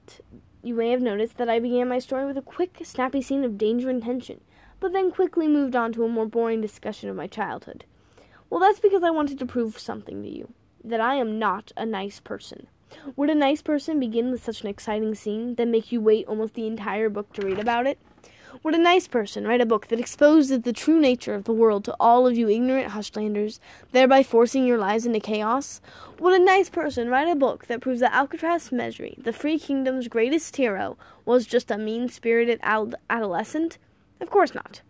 you 0.62 0.75
may 0.75 0.90
have 0.90 1.00
noticed 1.00 1.37
that 1.38 1.49
I 1.49 1.59
began 1.59 1.88
my 1.88 1.99
story 1.99 2.26
with 2.26 2.37
a 2.37 2.43
quick, 2.43 2.79
snappy 2.83 3.23
scene 3.23 3.45
of 3.45 3.57
danger 3.57 3.88
and 3.88 4.02
tension, 4.02 4.40
but 4.79 4.93
then 4.93 5.11
quickly 5.11 5.49
moved 5.49 5.75
on 5.75 5.93
to 5.93 6.05
a 6.05 6.09
more 6.09 6.26
boring 6.26 6.61
discussion 6.61 7.09
of 7.09 7.17
my 7.17 7.26
childhood. 7.26 7.85
Well, 8.49 8.61
that's 8.61 8.81
because 8.81 9.02
I 9.02 9.11
wanted 9.11 9.38
to 9.38 9.47
prove 9.47 9.79
something 9.79 10.23
to 10.23 10.29
you 10.29 10.52
that 10.83 11.00
I 11.00 11.14
am 11.14 11.38
not 11.38 11.73
a 11.76 11.87
nice 11.87 12.21
person. 12.21 12.67
Would 13.17 13.31
a 13.31 13.35
nice 13.35 13.62
person 13.62 14.00
begin 14.00 14.31
with 14.31 14.43
such 14.43 14.62
an 14.62 14.69
exciting 14.69 15.14
scene, 15.14 15.55
then 15.55 15.71
make 15.71 15.93
you 15.93 16.00
wait 16.00 16.26
almost 16.26 16.55
the 16.55 16.67
entire 16.67 17.08
book 17.08 17.32
to 17.34 17.47
read 17.47 17.58
about 17.58 17.87
it? 17.87 17.99
Would 18.63 18.75
a 18.75 18.78
nice 18.78 19.08
person 19.08 19.47
write 19.47 19.60
a 19.60 19.67
book 19.67 19.86
that 19.86 20.00
exposes 20.00 20.60
the 20.60 20.73
true 20.73 21.00
nature 21.00 21.34
of 21.34 21.45
the 21.45 21.52
world 21.52 21.84
to 21.84 21.97
all 21.99 22.26
of 22.26 22.36
you 22.36 22.49
ignorant 22.49 22.93
hushlanders, 22.93 23.58
thereby 23.93 24.23
forcing 24.23 24.67
your 24.67 24.76
lives 24.76 25.06
into 25.06 25.21
chaos? 25.21 25.80
Would 26.19 26.39
a 26.39 26.45
nice 26.45 26.69
person 26.69 27.08
write 27.08 27.28
a 27.28 27.34
book 27.34 27.67
that 27.67 27.80
proves 27.80 28.00
that 28.00 28.13
Alcatraz 28.13 28.69
Smedry, 28.69 29.23
the 29.23 29.32
Free 29.32 29.58
Kingdom's 29.58 30.08
greatest 30.08 30.56
hero, 30.56 30.99
was 31.25 31.47
just 31.47 31.71
a 31.71 31.78
mean 31.78 32.08
spirited 32.08 32.58
ad- 32.63 32.97
adolescent? 33.08 33.78
Of 34.21 34.30
course 34.30 34.54
not. 34.54 34.82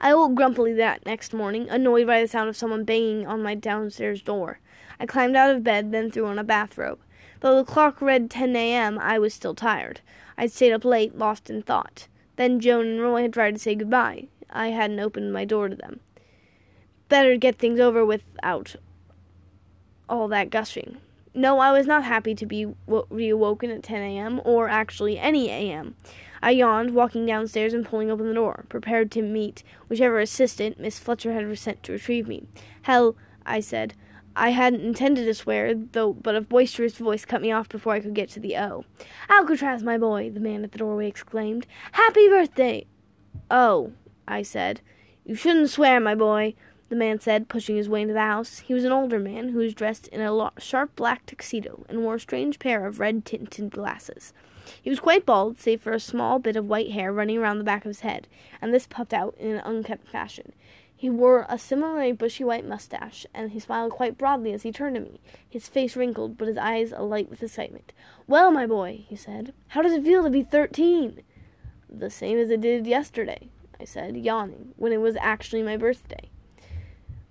I 0.00 0.14
woke 0.14 0.34
grumpily 0.34 0.74
that 0.74 1.04
next 1.06 1.34
morning, 1.34 1.68
annoyed 1.68 2.06
by 2.06 2.20
the 2.20 2.28
sound 2.28 2.48
of 2.48 2.56
someone 2.56 2.84
banging 2.84 3.26
on 3.26 3.42
my 3.42 3.56
downstairs 3.56 4.22
door. 4.22 4.60
I 5.00 5.06
climbed 5.06 5.34
out 5.34 5.50
of 5.50 5.64
bed, 5.64 5.90
then 5.90 6.10
threw 6.10 6.26
on 6.26 6.38
a 6.38 6.44
bathrobe. 6.44 7.00
Though 7.40 7.56
the 7.56 7.64
clock 7.64 8.00
read 8.00 8.30
10 8.30 8.54
a.m., 8.54 8.98
I 8.98 9.18
was 9.18 9.34
still 9.34 9.54
tired. 9.54 10.00
I'd 10.36 10.52
stayed 10.52 10.72
up 10.72 10.84
late, 10.84 11.18
lost 11.18 11.50
in 11.50 11.62
thought. 11.62 12.06
Then 12.38 12.60
Joan 12.60 12.86
and 12.86 13.00
Roy 13.00 13.22
had 13.22 13.32
tried 13.32 13.56
to 13.56 13.60
say 13.60 13.74
goodbye. 13.74 14.28
I 14.48 14.68
hadn't 14.68 15.00
opened 15.00 15.32
my 15.32 15.44
door 15.44 15.68
to 15.68 15.74
them. 15.74 15.98
Better 17.08 17.36
get 17.36 17.58
things 17.58 17.80
over 17.80 18.06
without 18.06 18.76
all 20.08 20.28
that 20.28 20.48
gushing. 20.48 20.98
No, 21.34 21.58
I 21.58 21.72
was 21.72 21.84
not 21.84 22.04
happy 22.04 22.36
to 22.36 22.46
be 22.46 22.66
reawoken 22.88 23.74
at 23.74 23.82
10 23.82 24.02
a.m., 24.02 24.40
or 24.44 24.68
actually 24.68 25.18
any 25.18 25.50
a.m. 25.50 25.96
I 26.40 26.50
yawned, 26.50 26.94
walking 26.94 27.26
downstairs 27.26 27.74
and 27.74 27.84
pulling 27.84 28.08
open 28.08 28.28
the 28.28 28.34
door, 28.34 28.66
prepared 28.68 29.10
to 29.12 29.22
meet 29.22 29.64
whichever 29.88 30.20
assistant 30.20 30.78
Miss 30.78 31.00
Fletcher 31.00 31.32
had 31.32 31.58
sent 31.58 31.82
to 31.82 31.92
retrieve 31.92 32.28
me. 32.28 32.44
Hell, 32.82 33.16
I 33.44 33.58
said, 33.58 33.94
I 34.38 34.50
hadn't 34.50 34.82
intended 34.82 35.24
to 35.24 35.34
swear, 35.34 35.74
though, 35.74 36.12
but 36.12 36.36
a 36.36 36.40
boisterous 36.40 36.96
voice 36.96 37.24
cut 37.24 37.42
me 37.42 37.50
off 37.50 37.68
before 37.68 37.94
I 37.94 38.00
could 38.00 38.14
get 38.14 38.28
to 38.30 38.40
the 38.40 38.56
O. 38.56 38.84
Alcatraz, 39.28 39.82
my 39.82 39.98
boy, 39.98 40.30
the 40.30 40.38
man 40.38 40.62
at 40.62 40.70
the 40.70 40.78
doorway 40.78 41.08
exclaimed. 41.08 41.66
Happy 41.92 42.28
birthday! 42.28 42.86
Oh, 43.50 43.92
I 44.28 44.42
said. 44.42 44.80
You 45.24 45.34
shouldn't 45.34 45.70
swear, 45.70 45.98
my 45.98 46.14
boy, 46.14 46.54
the 46.88 46.94
man 46.94 47.18
said, 47.18 47.48
pushing 47.48 47.76
his 47.76 47.88
way 47.88 48.02
into 48.02 48.14
the 48.14 48.20
house. 48.20 48.60
He 48.60 48.74
was 48.74 48.84
an 48.84 48.92
older 48.92 49.18
man 49.18 49.48
who 49.48 49.58
was 49.58 49.74
dressed 49.74 50.06
in 50.08 50.20
a 50.20 50.50
sharp 50.58 50.94
black 50.94 51.26
tuxedo 51.26 51.84
and 51.88 52.02
wore 52.02 52.14
a 52.14 52.20
strange 52.20 52.60
pair 52.60 52.86
of 52.86 53.00
red 53.00 53.24
tinted 53.24 53.70
glasses. 53.70 54.32
He 54.80 54.88
was 54.88 55.00
quite 55.00 55.26
bald, 55.26 55.58
save 55.58 55.80
for 55.80 55.92
a 55.92 56.00
small 56.00 56.38
bit 56.38 56.54
of 56.54 56.66
white 56.66 56.92
hair 56.92 57.12
running 57.12 57.38
around 57.38 57.58
the 57.58 57.64
back 57.64 57.84
of 57.84 57.90
his 57.90 58.00
head, 58.00 58.28
and 58.62 58.72
this 58.72 58.86
puffed 58.86 59.12
out 59.12 59.34
in 59.38 59.50
an 59.50 59.62
unkempt 59.64 60.08
fashion. 60.08 60.52
He 61.00 61.08
wore 61.08 61.46
a 61.48 61.60
similarly 61.60 62.10
bushy 62.10 62.42
white 62.42 62.66
mustache, 62.66 63.24
and 63.32 63.52
he 63.52 63.60
smiled 63.60 63.92
quite 63.92 64.18
broadly 64.18 64.52
as 64.52 64.64
he 64.64 64.72
turned 64.72 64.96
to 64.96 65.00
me, 65.00 65.20
his 65.48 65.68
face 65.68 65.94
wrinkled, 65.94 66.36
but 66.36 66.48
his 66.48 66.56
eyes 66.56 66.90
alight 66.90 67.30
with 67.30 67.40
excitement. 67.40 67.92
Well, 68.26 68.50
my 68.50 68.66
boy, 68.66 69.04
he 69.06 69.14
said, 69.14 69.54
how 69.68 69.82
does 69.82 69.92
it 69.92 70.02
feel 70.02 70.24
to 70.24 70.30
be 70.30 70.42
thirteen? 70.42 71.22
The 71.88 72.10
same 72.10 72.36
as 72.36 72.50
it 72.50 72.62
did 72.62 72.84
yesterday, 72.84 73.48
I 73.80 73.84
said, 73.84 74.16
yawning, 74.16 74.74
when 74.76 74.92
it 74.92 75.00
was 75.00 75.14
actually 75.20 75.62
my 75.62 75.76
birthday. 75.76 76.30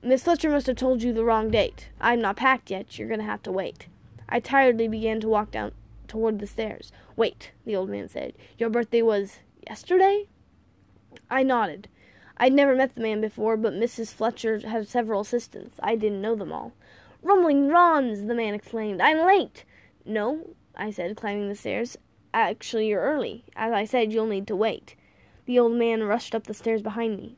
Miss 0.02 0.24
Fletcher 0.24 0.50
must 0.50 0.68
have 0.68 0.78
told 0.78 1.04
you 1.04 1.12
the 1.12 1.26
wrong 1.26 1.52
date. 1.52 1.90
I'm 2.00 2.22
not 2.22 2.38
packed 2.38 2.72
yet. 2.72 2.98
You're 2.98 3.10
going 3.10 3.20
to 3.20 3.26
have 3.26 3.44
to 3.44 3.52
wait. 3.52 3.88
I 4.30 4.40
tiredly 4.40 4.88
began 4.88 5.20
to 5.20 5.28
walk 5.28 5.52
down 5.52 5.74
toward 6.08 6.40
the 6.40 6.48
stairs. 6.48 6.94
Wait, 7.18 7.52
the 7.66 7.76
old 7.76 7.90
man 7.90 8.08
said. 8.08 8.34
Your 8.58 8.70
birthday 8.70 9.02
was 9.02 9.40
yesterday? 9.68 10.28
I 11.30 11.44
nodded. 11.44 11.90
I'd 12.38 12.54
never 12.54 12.76
met 12.76 12.96
the 12.96 13.02
man 13.02 13.20
before, 13.22 13.58
but 13.58 13.74
Mrs. 13.74 14.14
Fletcher 14.14 14.60
had 14.68 14.88
several 14.88 15.22
assistants. 15.22 15.80
I 15.82 15.96
didn't 15.96 16.22
know 16.22 16.36
them 16.36 16.52
all. 16.52 16.74
Rumbling 17.24 17.68
Rons! 17.68 18.28
the 18.28 18.36
man 18.36 18.54
exclaimed. 18.54 19.02
I'm 19.02 19.26
late! 19.26 19.66
No, 20.06 20.52
I 20.76 20.92
said, 20.92 21.18
climbing 21.18 21.50
the 21.50 21.56
stairs. 21.56 21.98
Actually, 22.34 22.88
you're 22.88 23.02
early. 23.02 23.44
As 23.56 23.74
I 23.74 23.86
said, 23.86 24.14
you'll 24.14 24.28
need 24.28 24.48
to 24.48 24.56
wait. 24.56 24.96
The 25.46 25.58
old 25.58 25.74
man 25.74 26.04
rushed 26.04 26.36
up 26.36 26.46
the 26.46 26.54
stairs 26.54 26.82
behind 26.82 27.18
me. 27.18 27.38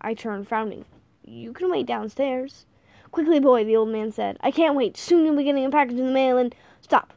I 0.00 0.14
turned, 0.14 0.48
frowning. 0.48 0.86
You 1.24 1.52
can 1.52 1.70
wait 1.70 1.86
downstairs. 1.86 2.64
Quickly, 3.10 3.40
boy, 3.40 3.64
the 3.64 3.76
old 3.76 3.90
man 3.90 4.12
said. 4.12 4.38
I 4.40 4.50
can't 4.50 4.74
wait. 4.74 4.96
Soon 4.96 5.24
you'll 5.24 5.36
be 5.36 5.44
getting 5.44 5.64
a 5.64 5.70
package 5.70 5.98
in 5.98 6.06
the 6.06 6.12
mail 6.12 6.38
and. 6.38 6.54
Stop. 6.80 7.12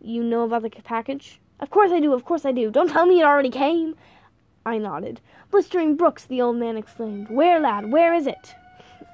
You 0.00 0.24
know 0.24 0.42
about 0.42 0.62
the 0.62 0.70
package? 0.70 1.40
Of 1.60 1.70
course 1.70 1.90
I 1.92 2.00
do, 2.00 2.12
of 2.12 2.24
course 2.24 2.44
I 2.44 2.52
do. 2.52 2.70
Don't 2.70 2.90
tell 2.90 3.06
me 3.06 3.20
it 3.20 3.24
already 3.24 3.50
came. 3.50 3.94
I 4.66 4.78
nodded. 4.78 5.20
Blistering 5.52 5.94
Brooks, 5.94 6.24
the 6.24 6.42
old 6.42 6.56
man 6.56 6.76
exclaimed. 6.76 7.30
Where, 7.30 7.60
lad? 7.60 7.92
Where 7.92 8.12
is 8.12 8.26
it? 8.26 8.56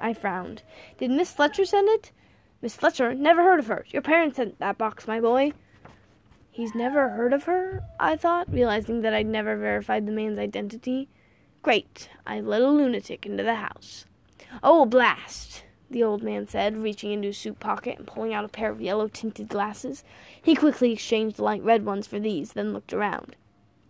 I 0.00 0.14
frowned. 0.14 0.62
Did 0.96 1.10
Miss 1.10 1.30
Fletcher 1.30 1.66
send 1.66 1.90
it? 1.90 2.10
Miss 2.62 2.74
Fletcher? 2.74 3.14
Never 3.14 3.42
heard 3.42 3.60
of 3.60 3.66
her. 3.66 3.84
Your 3.90 4.00
parents 4.00 4.38
sent 4.38 4.58
that 4.60 4.78
box, 4.78 5.06
my 5.06 5.20
boy. 5.20 5.52
He's 6.50 6.74
never 6.74 7.10
heard 7.10 7.34
of 7.34 7.44
her? 7.44 7.84
I 8.00 8.16
thought, 8.16 8.50
realizing 8.50 9.02
that 9.02 9.12
I'd 9.12 9.26
never 9.26 9.58
verified 9.58 10.06
the 10.06 10.12
man's 10.12 10.38
identity. 10.38 11.10
Great. 11.60 12.08
I 12.26 12.40
let 12.40 12.62
a 12.62 12.68
lunatic 12.68 13.26
into 13.26 13.42
the 13.42 13.56
house. 13.56 14.06
Oh, 14.62 14.86
blast! 14.86 15.64
the 15.90 16.02
old 16.02 16.22
man 16.22 16.48
said, 16.48 16.82
reaching 16.82 17.12
into 17.12 17.28
his 17.28 17.36
suit 17.36 17.60
pocket 17.60 17.98
and 17.98 18.06
pulling 18.06 18.32
out 18.32 18.46
a 18.46 18.48
pair 18.48 18.70
of 18.70 18.80
yellow 18.80 19.08
tinted 19.08 19.50
glasses. 19.50 20.02
He 20.40 20.54
quickly 20.54 20.92
exchanged 20.92 21.36
the 21.36 21.44
light 21.44 21.62
red 21.62 21.84
ones 21.84 22.06
for 22.06 22.18
these, 22.18 22.54
then 22.54 22.72
looked 22.72 22.94
around. 22.94 23.36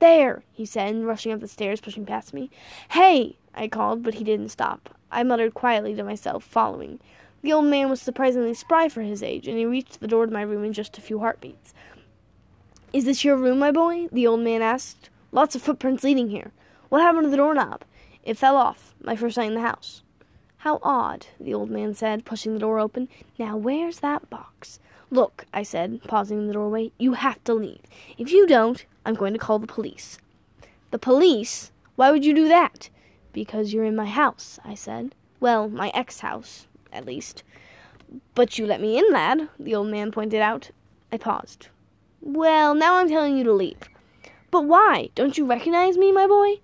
There, 0.02 0.42
he 0.52 0.66
said, 0.66 1.04
rushing 1.04 1.30
up 1.30 1.38
the 1.38 1.46
stairs, 1.46 1.80
pushing 1.80 2.04
past 2.04 2.34
me. 2.34 2.50
Hey, 2.90 3.36
I 3.54 3.68
called, 3.68 4.02
but 4.02 4.14
he 4.14 4.24
didn't 4.24 4.48
stop. 4.48 4.96
I 5.12 5.22
muttered 5.22 5.54
quietly 5.54 5.94
to 5.94 6.02
myself, 6.02 6.42
following. 6.42 6.98
The 7.42 7.52
old 7.52 7.66
man 7.66 7.88
was 7.88 8.02
surprisingly 8.02 8.52
spry 8.54 8.88
for 8.88 9.02
his 9.02 9.22
age, 9.22 9.46
and 9.46 9.56
he 9.56 9.64
reached 9.64 10.00
the 10.00 10.08
door 10.08 10.26
to 10.26 10.32
my 10.32 10.42
room 10.42 10.64
in 10.64 10.72
just 10.72 10.98
a 10.98 11.00
few 11.00 11.20
heartbeats. 11.20 11.72
Is 12.92 13.04
this 13.04 13.24
your 13.24 13.36
room, 13.36 13.60
my 13.60 13.70
boy? 13.70 14.08
the 14.10 14.26
old 14.26 14.40
man 14.40 14.60
asked. 14.60 15.08
Lots 15.30 15.54
of 15.54 15.62
footprints 15.62 16.02
leading 16.02 16.30
here. 16.30 16.50
What 16.88 17.00
happened 17.00 17.26
to 17.26 17.30
the 17.30 17.36
doorknob? 17.36 17.82
It 18.24 18.36
fell 18.36 18.56
off, 18.56 18.96
my 19.00 19.14
first 19.14 19.36
night 19.36 19.50
in 19.50 19.54
the 19.54 19.60
house. 19.60 20.02
How 20.56 20.80
odd, 20.82 21.28
the 21.38 21.54
old 21.54 21.70
man 21.70 21.94
said, 21.94 22.24
pushing 22.24 22.54
the 22.54 22.58
door 22.58 22.80
open. 22.80 23.08
Now 23.38 23.56
where's 23.56 24.00
that 24.00 24.28
box? 24.28 24.80
Look, 25.12 25.44
I 25.52 25.62
said, 25.62 26.00
pausing 26.08 26.38
in 26.38 26.46
the 26.46 26.54
doorway, 26.54 26.90
you 26.96 27.12
have 27.12 27.44
to 27.44 27.52
leave. 27.52 27.82
If 28.16 28.32
you 28.32 28.46
don't, 28.46 28.82
I'm 29.04 29.12
going 29.12 29.34
to 29.34 29.38
call 29.38 29.58
the 29.58 29.66
police. 29.66 30.16
The 30.90 30.98
police? 30.98 31.70
Why 31.96 32.10
would 32.10 32.24
you 32.24 32.34
do 32.34 32.48
that? 32.48 32.88
Because 33.34 33.74
you're 33.74 33.84
in 33.84 33.94
my 33.94 34.06
house, 34.06 34.58
I 34.64 34.74
said. 34.74 35.14
Well, 35.38 35.68
my 35.68 35.90
ex 35.92 36.20
house, 36.20 36.66
at 36.90 37.04
least. 37.04 37.42
But 38.34 38.58
you 38.58 38.64
let 38.64 38.80
me 38.80 38.96
in, 38.98 39.12
lad, 39.12 39.50
the 39.60 39.74
old 39.74 39.88
man 39.88 40.12
pointed 40.12 40.40
out. 40.40 40.70
I 41.12 41.18
paused. 41.18 41.68
Well, 42.22 42.74
now 42.74 42.96
I'm 42.96 43.10
telling 43.10 43.36
you 43.36 43.44
to 43.44 43.52
leave. 43.52 43.90
But 44.50 44.64
why? 44.64 45.10
Don't 45.14 45.36
you 45.36 45.44
recognize 45.44 45.98
me, 45.98 46.10
my 46.10 46.26
boy? 46.26 46.60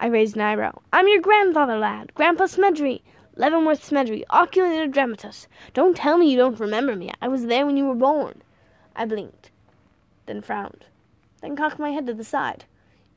I 0.00 0.06
raised 0.06 0.36
an 0.36 0.42
eyebrow. 0.42 0.80
I'm 0.90 1.06
your 1.06 1.20
grandfather, 1.20 1.76
lad, 1.76 2.14
Grandpa 2.14 2.44
Smedry, 2.44 3.02
Leavenworth 3.36 3.82
Smedry, 3.82 4.22
oculator 4.30 4.86
dramatis. 4.86 5.48
Don't 5.72 5.96
tell 5.96 6.18
me 6.18 6.30
you 6.30 6.36
don't 6.36 6.60
remember 6.60 6.94
me. 6.94 7.10
I 7.20 7.28
was 7.28 7.46
there 7.46 7.66
when 7.66 7.76
you 7.76 7.86
were 7.86 7.94
born. 7.94 8.42
I 8.94 9.06
blinked, 9.06 9.50
then 10.26 10.40
frowned, 10.40 10.86
then 11.42 11.56
cocked 11.56 11.80
my 11.80 11.90
head 11.90 12.06
to 12.06 12.14
the 12.14 12.24
side. 12.24 12.64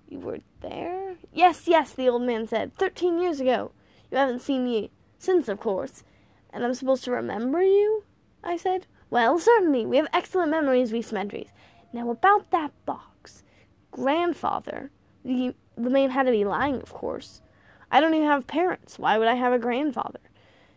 You 0.09 0.19
were 0.19 0.39
there? 0.61 1.17
Yes, 1.33 1.67
yes, 1.67 1.93
the 1.93 2.09
old 2.09 2.23
man 2.23 2.47
said. 2.47 2.75
Thirteen 2.75 3.19
years 3.19 3.39
ago. 3.39 3.71
You 4.09 4.17
haven't 4.17 4.41
seen 4.41 4.63
me 4.63 4.89
since, 5.19 5.47
of 5.47 5.59
course. 5.59 6.03
And 6.51 6.63
I'm 6.63 6.73
supposed 6.73 7.03
to 7.03 7.11
remember 7.11 7.61
you? 7.61 8.03
I 8.43 8.57
said. 8.57 8.87
Well, 9.09 9.37
certainly. 9.37 9.85
We 9.85 9.97
have 9.97 10.07
excellent 10.13 10.49
memories, 10.49 10.91
we 10.91 11.01
Smedrys. 11.01 11.49
Now, 11.93 12.09
about 12.09 12.49
that 12.51 12.71
box. 12.85 13.43
Grandfather. 13.91 14.91
The, 15.23 15.53
the 15.77 15.89
man 15.89 16.11
had 16.11 16.25
to 16.25 16.31
be 16.31 16.45
lying, 16.45 16.81
of 16.81 16.93
course. 16.93 17.41
I 17.91 17.99
don't 17.99 18.13
even 18.13 18.27
have 18.27 18.47
parents. 18.47 18.99
Why 18.99 19.17
would 19.17 19.27
I 19.27 19.35
have 19.35 19.53
a 19.53 19.59
grandfather? 19.59 20.19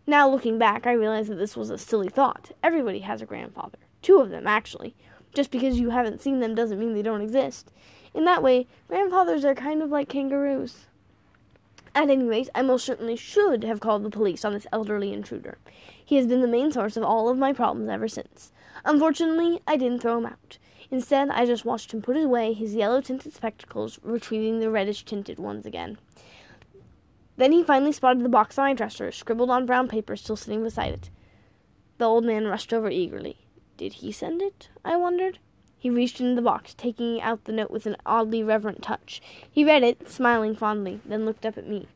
Now, 0.07 0.29
looking 0.29 0.57
back, 0.57 0.87
I 0.87 0.93
realize 0.93 1.27
that 1.27 1.35
this 1.35 1.55
was 1.55 1.69
a 1.69 1.77
silly 1.77 2.09
thought. 2.09 2.51
Everybody 2.63 2.99
has 2.99 3.21
a 3.21 3.25
grandfather. 3.25 3.77
Two 4.01 4.19
of 4.19 4.29
them, 4.29 4.47
actually. 4.47 4.95
Just 5.33 5.51
because 5.51 5.79
you 5.79 5.91
haven't 5.91 6.21
seen 6.21 6.39
them 6.39 6.55
doesn't 6.55 6.79
mean 6.79 6.93
they 6.93 7.01
don't 7.01 7.21
exist. 7.21 7.71
In 8.13 8.25
that 8.25 8.43
way, 8.43 8.67
grandfathers 8.87 9.45
are 9.45 9.55
kind 9.55 9.81
of 9.81 9.89
like 9.89 10.09
kangaroos. 10.09 10.87
At 11.93 12.09
any 12.09 12.23
rate, 12.23 12.49
I 12.55 12.61
most 12.61 12.85
certainly 12.85 13.15
should 13.15 13.63
have 13.63 13.79
called 13.79 14.03
the 14.03 14.09
police 14.09 14.45
on 14.45 14.53
this 14.53 14.67
elderly 14.71 15.13
intruder. 15.13 15.57
He 16.03 16.15
has 16.15 16.25
been 16.25 16.41
the 16.41 16.47
main 16.47 16.71
source 16.71 16.97
of 16.97 17.03
all 17.03 17.29
of 17.29 17.37
my 17.37 17.53
problems 17.53 17.89
ever 17.89 18.07
since. 18.07 18.51
Unfortunately, 18.85 19.61
I 19.67 19.77
didn't 19.77 20.01
throw 20.01 20.17
him 20.17 20.25
out. 20.25 20.57
Instead, 20.89 21.29
I 21.29 21.45
just 21.45 21.63
watched 21.65 21.93
him 21.93 22.01
put 22.01 22.17
away 22.17 22.53
his 22.53 22.75
yellow 22.75 23.01
tinted 23.01 23.33
spectacles, 23.33 23.99
retrieving 24.03 24.59
the 24.59 24.69
reddish 24.69 25.03
tinted 25.03 25.39
ones 25.39 25.65
again. 25.65 25.97
Then 27.41 27.53
he 27.53 27.63
finally 27.63 27.91
spotted 27.91 28.23
the 28.23 28.29
box 28.29 28.59
on 28.59 28.65
my 28.65 28.73
dresser, 28.75 29.11
scribbled 29.11 29.49
on 29.49 29.65
brown 29.65 29.87
paper 29.87 30.15
still 30.15 30.35
sitting 30.35 30.61
beside 30.61 30.93
it. 30.93 31.09
The 31.97 32.05
old 32.05 32.23
man 32.23 32.45
rushed 32.45 32.71
over 32.71 32.87
eagerly. 32.87 33.47
Did 33.77 33.93
he 33.93 34.11
send 34.11 34.43
it? 34.43 34.69
I 34.85 34.95
wondered. 34.95 35.39
He 35.75 35.89
reached 35.89 36.21
into 36.21 36.35
the 36.35 36.43
box, 36.43 36.75
taking 36.75 37.19
out 37.19 37.45
the 37.45 37.51
note 37.51 37.71
with 37.71 37.87
an 37.87 37.95
oddly 38.05 38.43
reverent 38.43 38.83
touch. 38.83 39.23
He 39.49 39.65
read 39.65 39.81
it, 39.81 40.07
smiling 40.07 40.55
fondly, 40.55 40.99
then 41.03 41.25
looked 41.25 41.43
up 41.43 41.57
at 41.57 41.67
me. 41.67 41.87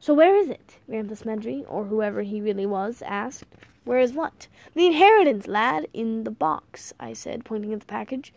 So 0.00 0.14
where 0.14 0.34
is 0.34 0.48
it? 0.48 0.78
Grandpa 0.88 1.14
Smedry, 1.14 1.64
or 1.68 1.84
whoever 1.84 2.22
he 2.22 2.40
really 2.40 2.66
was, 2.66 3.02
asked. 3.06 3.44
Where 3.84 4.00
is 4.00 4.14
what? 4.14 4.48
The 4.74 4.88
inheritance, 4.88 5.46
lad, 5.46 5.86
in 5.94 6.24
the 6.24 6.32
box, 6.32 6.92
I 6.98 7.12
said, 7.12 7.44
pointing 7.44 7.72
at 7.72 7.78
the 7.78 7.86
package. 7.86 8.34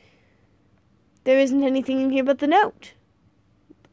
There 1.23 1.39
isn't 1.39 1.63
anything 1.63 2.01
in 2.01 2.11
here 2.11 2.23
but 2.23 2.37
the 2.37 2.45
note. 2.45 2.93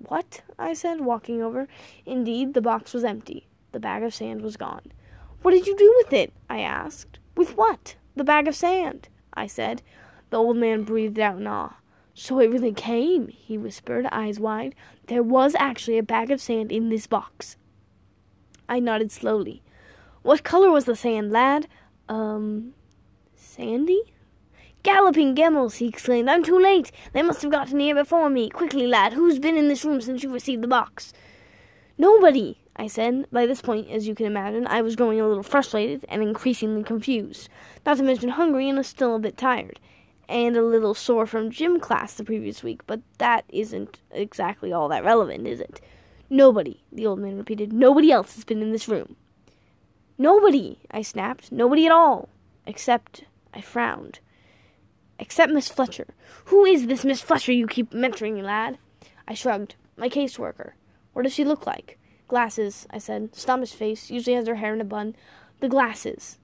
What? 0.09 0.43
I 0.59 0.75
said, 0.75 1.01
walking 1.01 1.43
over. 1.43 1.69
Indeed, 2.05 2.55
the 2.55 2.61
box 2.61 2.93
was 2.93 3.05
empty. 3.05 3.47
The 3.73 3.81
bag 3.81 4.03
of 4.03 4.15
sand 4.15 4.43
was 4.43 4.57
gone. 4.57 4.93
What 5.43 5.53
did 5.53 5.67
you 5.67 5.77
do 5.77 5.93
with 5.99 6.13
it? 6.13 6.33
I 6.49 6.61
asked. 6.61 7.19
With 7.37 7.57
what? 7.57 7.97
The 8.15 8.25
bag 8.25 8.47
of 8.47 8.55
sand, 8.55 9.09
I 9.35 9.47
said. 9.47 9.83
The 10.31 10.37
old 10.37 10.57
man 10.57 10.85
breathed 10.85 11.19
out 11.19 11.39
in 11.39 11.47
awe. 11.47 11.77
So 12.15 12.39
it 12.41 12.51
really 12.51 12.73
came, 12.73 13.29
he 13.29 13.57
whispered, 13.57 14.07
eyes 14.13 14.39
wide. 14.39 14.75
There 15.07 15.23
was 15.23 15.55
actually 15.59 15.99
a 15.99 16.03
bag 16.03 16.31
of 16.31 16.41
sand 16.41 16.71
in 16.71 16.91
this 16.91 17.07
box. 17.07 17.57
I 18.69 18.81
nodded 18.81 19.11
slowly. 19.11 19.63
What 20.23 20.45
color 20.45 20.71
was 20.71 20.85
the 20.85 20.95
sand, 20.95 21.33
lad? 21.33 21.67
Um, 22.09 22.75
sandy? 23.35 24.03
Galloping 24.83 25.37
Gemmels, 25.37 25.77
he 25.77 25.87
exclaimed. 25.87 26.29
I'm 26.29 26.43
too 26.43 26.59
late. 26.59 26.91
They 27.13 27.23
must 27.23 27.43
have 27.43 27.53
gotten 27.53 27.79
here 27.79 27.95
before 27.95 28.29
me. 28.29 28.51
Quickly, 28.51 28.89
lad, 28.89 29.13
who's 29.13 29.39
been 29.39 29.57
in 29.57 29.69
this 29.69 29.85
room 29.85 30.01
since 30.01 30.25
you 30.25 30.33
received 30.33 30.63
the 30.63 30.69
box? 30.69 31.13
Nobody, 31.97 32.59
I 32.75 32.89
said. 32.89 33.27
By 33.31 33.47
this 33.47 33.63
point, 33.63 33.89
as 33.91 34.09
you 34.09 34.17
can 34.17 34.27
imagine, 34.27 34.67
I 34.67 34.83
was 34.83 34.97
growing 34.97 35.21
a 35.21 35.29
little 35.29 35.45
frustrated 35.45 36.05
and 36.09 36.21
increasingly 36.21 36.83
confused, 36.83 37.49
not 37.87 37.99
to 37.99 38.03
mention 38.03 38.31
hungry 38.31 38.69
and 38.69 38.85
still 38.85 39.15
a 39.15 39.21
bit 39.21 39.37
tired, 39.37 39.79
and 40.29 40.57
a 40.57 40.63
little 40.63 40.95
sore 40.95 41.27
from 41.27 41.53
gym 41.53 41.79
class 41.79 42.15
the 42.15 42.25
previous 42.25 42.65
week, 42.65 42.81
but 42.89 43.03
that 43.19 43.45
isn't 43.51 44.01
exactly 44.11 44.73
all 44.73 44.89
that 44.89 45.05
relevant, 45.05 45.47
is 45.47 45.61
it? 45.61 45.81
Nobody, 46.29 46.83
the 46.91 47.07
old 47.07 47.21
man 47.21 47.37
repeated. 47.37 47.73
Nobody 47.73 48.11
else 48.11 48.35
has 48.35 48.45
been 48.45 48.63
in 48.63 48.73
this 48.73 48.89
room. 48.89 49.15
Nobody, 50.19 50.79
I 50.91 51.03
snapped. 51.03 51.53
Nobody 51.53 51.87
at 51.87 51.93
all. 51.93 52.29
Except, 52.67 53.25
I 53.55 53.61
frowned. 53.61 54.19
Except 55.19 55.53
Miss 55.53 55.69
Fletcher. 55.69 56.15
Who 56.47 56.65
is 56.65 56.87
this 56.87 57.05
Miss 57.05 57.21
Fletcher 57.21 57.53
you 57.53 57.67
keep 57.67 57.93
mentioning, 57.93 58.43
lad? 58.43 58.79
I 59.29 59.35
shrugged. 59.35 59.77
My 59.97 60.09
caseworker. 60.09 60.73
What 61.13 61.23
does 61.23 61.35
she 61.35 61.45
look 61.45 61.67
like? 61.67 61.99
Glasses, 62.29 62.87
I 62.91 62.99
said. 62.99 63.35
Stomp's 63.35 63.73
face. 63.73 64.11
Usually 64.11 64.37
has 64.37 64.49
her 64.49 64.57
hair 64.57 64.75
in 64.75 64.81
a 64.81 64.85
bun. 64.85 65.15
The 65.61 65.69
glasses. 65.69 66.39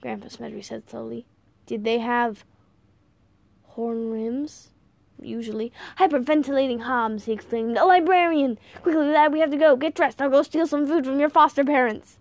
Grandpa 0.00 0.28
Smedry 0.28 0.64
said 0.64 0.88
slowly. 0.88 1.26
Did 1.66 1.84
they 1.84 2.00
have 2.00 2.44
horn 3.62 4.10
rims? 4.10 4.70
Usually. 5.20 5.72
Hyperventilating 5.98 6.82
Hobbs, 6.82 7.26
he 7.26 7.32
exclaimed. 7.32 7.78
A 7.78 7.84
librarian! 7.84 8.58
Quickly, 8.82 9.06
lad, 9.06 9.32
we 9.32 9.40
have 9.40 9.50
to 9.52 9.56
go. 9.56 9.76
Get 9.76 9.94
dressed. 9.94 10.20
I'll 10.20 10.30
go 10.30 10.42
steal 10.42 10.66
some 10.66 10.86
food 10.86 11.06
from 11.06 11.20
your 11.20 11.28
foster 11.28 11.64
parents. 11.64 12.18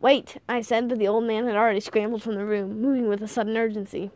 Wait, 0.00 0.36
I 0.48 0.60
said, 0.60 0.88
but 0.88 0.98
the 0.98 1.08
old 1.08 1.24
man 1.24 1.46
had 1.46 1.56
already 1.56 1.80
scrambled 1.80 2.22
from 2.22 2.36
the 2.36 2.44
room, 2.44 2.80
moving 2.80 3.08
with 3.08 3.22
a 3.22 3.28
sudden 3.28 3.56
urgency. 3.56 4.10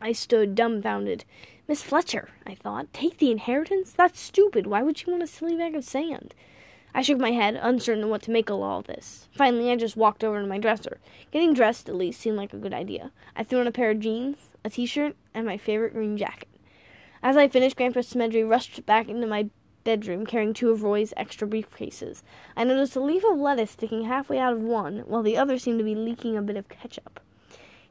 I 0.00 0.12
stood 0.12 0.54
dumbfounded. 0.54 1.24
Miss 1.68 1.82
Fletcher, 1.82 2.30
I 2.46 2.54
thought, 2.54 2.92
take 2.92 3.18
the 3.18 3.30
inheritance? 3.30 3.92
That's 3.92 4.18
stupid. 4.18 4.66
Why 4.66 4.82
would 4.82 4.98
she 4.98 5.10
want 5.10 5.22
a 5.22 5.26
silly 5.26 5.56
bag 5.56 5.74
of 5.74 5.84
sand? 5.84 6.34
I 6.94 7.02
shook 7.02 7.18
my 7.18 7.30
head, 7.30 7.58
uncertain 7.60 8.08
what 8.08 8.22
to 8.22 8.30
make 8.30 8.50
of 8.50 8.60
all 8.60 8.82
this. 8.82 9.28
Finally, 9.36 9.70
I 9.70 9.76
just 9.76 9.96
walked 9.96 10.24
over 10.24 10.40
to 10.40 10.46
my 10.46 10.58
dresser. 10.58 10.98
Getting 11.30 11.54
dressed, 11.54 11.88
at 11.88 11.94
least, 11.94 12.20
seemed 12.20 12.36
like 12.36 12.52
a 12.52 12.58
good 12.58 12.74
idea. 12.74 13.12
I 13.36 13.44
threw 13.44 13.60
on 13.60 13.66
a 13.66 13.72
pair 13.72 13.90
of 13.90 14.00
jeans, 14.00 14.38
a 14.64 14.70
t-shirt, 14.70 15.14
and 15.34 15.46
my 15.46 15.56
favorite 15.56 15.92
green 15.92 16.16
jacket. 16.16 16.48
As 17.22 17.36
I 17.36 17.46
finished, 17.46 17.76
Grandpa 17.76 18.00
Smedry 18.00 18.48
rushed 18.48 18.84
back 18.86 19.08
into 19.08 19.26
my 19.26 19.50
bedroom 19.84 20.26
carrying 20.26 20.52
two 20.52 20.70
of 20.70 20.82
Roy's 20.82 21.14
extra 21.16 21.46
briefcases. 21.46 22.22
I 22.56 22.64
noticed 22.64 22.96
a 22.96 23.00
leaf 23.00 23.22
of 23.24 23.38
lettuce 23.38 23.70
sticking 23.70 24.04
halfway 24.04 24.38
out 24.38 24.54
of 24.54 24.62
one, 24.62 25.00
while 25.00 25.22
the 25.22 25.36
other 25.36 25.58
seemed 25.58 25.78
to 25.78 25.84
be 25.84 25.94
leaking 25.94 26.36
a 26.36 26.42
bit 26.42 26.56
of 26.56 26.68
ketchup. 26.68 27.20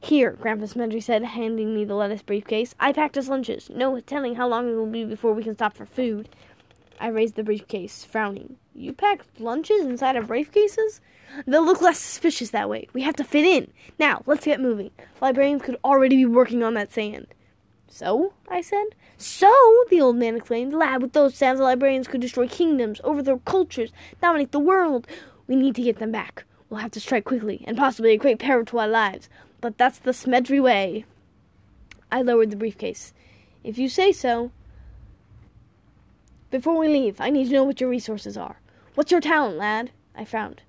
Here, 0.02 0.32
Grandpa 0.32 0.64
Smedry 0.64 1.02
said, 1.02 1.22
handing 1.22 1.74
me 1.74 1.84
the 1.84 1.94
lettuce 1.94 2.22
briefcase. 2.22 2.74
I 2.80 2.92
packed 2.92 3.18
us 3.18 3.28
lunches. 3.28 3.68
No 3.68 4.00
telling 4.00 4.34
how 4.34 4.48
long 4.48 4.68
it 4.68 4.74
will 4.74 4.86
be 4.86 5.04
before 5.04 5.34
we 5.34 5.44
can 5.44 5.54
stop 5.54 5.76
for 5.76 5.84
food. 5.84 6.28
I 6.98 7.08
raised 7.08 7.34
the 7.36 7.44
briefcase, 7.44 8.04
frowning. 8.04 8.56
You 8.74 8.94
packed 8.94 9.40
lunches 9.40 9.84
inside 9.84 10.16
of 10.16 10.26
briefcases? 10.26 11.00
They'll 11.46 11.64
look 11.64 11.82
less 11.82 11.98
suspicious 11.98 12.50
that 12.50 12.68
way. 12.68 12.88
We 12.92 13.02
have 13.02 13.14
to 13.16 13.24
fit 13.24 13.44
in. 13.44 13.72
Now, 13.98 14.22
let's 14.26 14.46
get 14.46 14.60
moving. 14.60 14.90
Librarians 15.20 15.62
could 15.62 15.78
already 15.84 16.16
be 16.16 16.26
working 16.26 16.62
on 16.62 16.74
that 16.74 16.92
sand. 16.92 17.26
So? 17.86 18.32
I 18.48 18.62
said. 18.62 18.86
So? 19.18 19.54
The 19.90 20.00
old 20.00 20.16
man 20.16 20.36
exclaimed. 20.36 20.72
Lad, 20.72 21.02
with 21.02 21.12
those 21.12 21.34
sands, 21.34 21.58
the 21.58 21.64
librarians 21.64 22.08
could 22.08 22.22
destroy 22.22 22.48
kingdoms, 22.48 23.00
overthrow 23.04 23.38
cultures, 23.44 23.92
dominate 24.20 24.52
the 24.52 24.58
world. 24.60 25.06
We 25.46 25.56
need 25.56 25.74
to 25.76 25.82
get 25.82 25.98
them 25.98 26.10
back. 26.10 26.44
We'll 26.68 26.80
have 26.80 26.92
to 26.92 27.00
strike 27.00 27.24
quickly, 27.24 27.64
and 27.66 27.76
possibly 27.76 28.14
at 28.14 28.20
great 28.20 28.38
peril 28.38 28.64
to 28.66 28.78
our 28.78 28.88
lives. 28.88 29.28
But 29.60 29.78
that's 29.78 29.98
the 29.98 30.12
Smedry 30.12 30.62
way. 30.62 31.04
I 32.10 32.22
lowered 32.22 32.50
the 32.50 32.56
briefcase. 32.56 33.12
If 33.62 33.78
you 33.78 33.88
say 33.88 34.12
so. 34.12 34.50
Before 36.50 36.76
we 36.76 36.88
leave, 36.88 37.20
I 37.20 37.30
need 37.30 37.46
to 37.46 37.52
know 37.52 37.64
what 37.64 37.80
your 37.80 37.90
resources 37.90 38.36
are. 38.36 38.56
What's 38.94 39.12
your 39.12 39.20
talent, 39.20 39.56
lad? 39.56 39.92
I 40.16 40.24
frowned. 40.24 40.62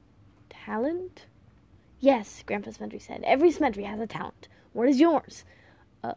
Talent? 0.49 1.25
Yes, 1.99 2.43
Grandpa 2.45 2.71
Smedry 2.71 3.01
said. 3.01 3.23
Every 3.25 3.51
Smedry 3.51 3.85
has 3.85 3.99
a 3.99 4.07
talent. 4.07 4.47
What 4.73 4.87
is 4.87 4.99
yours? 4.99 5.43
Uh, 6.03 6.13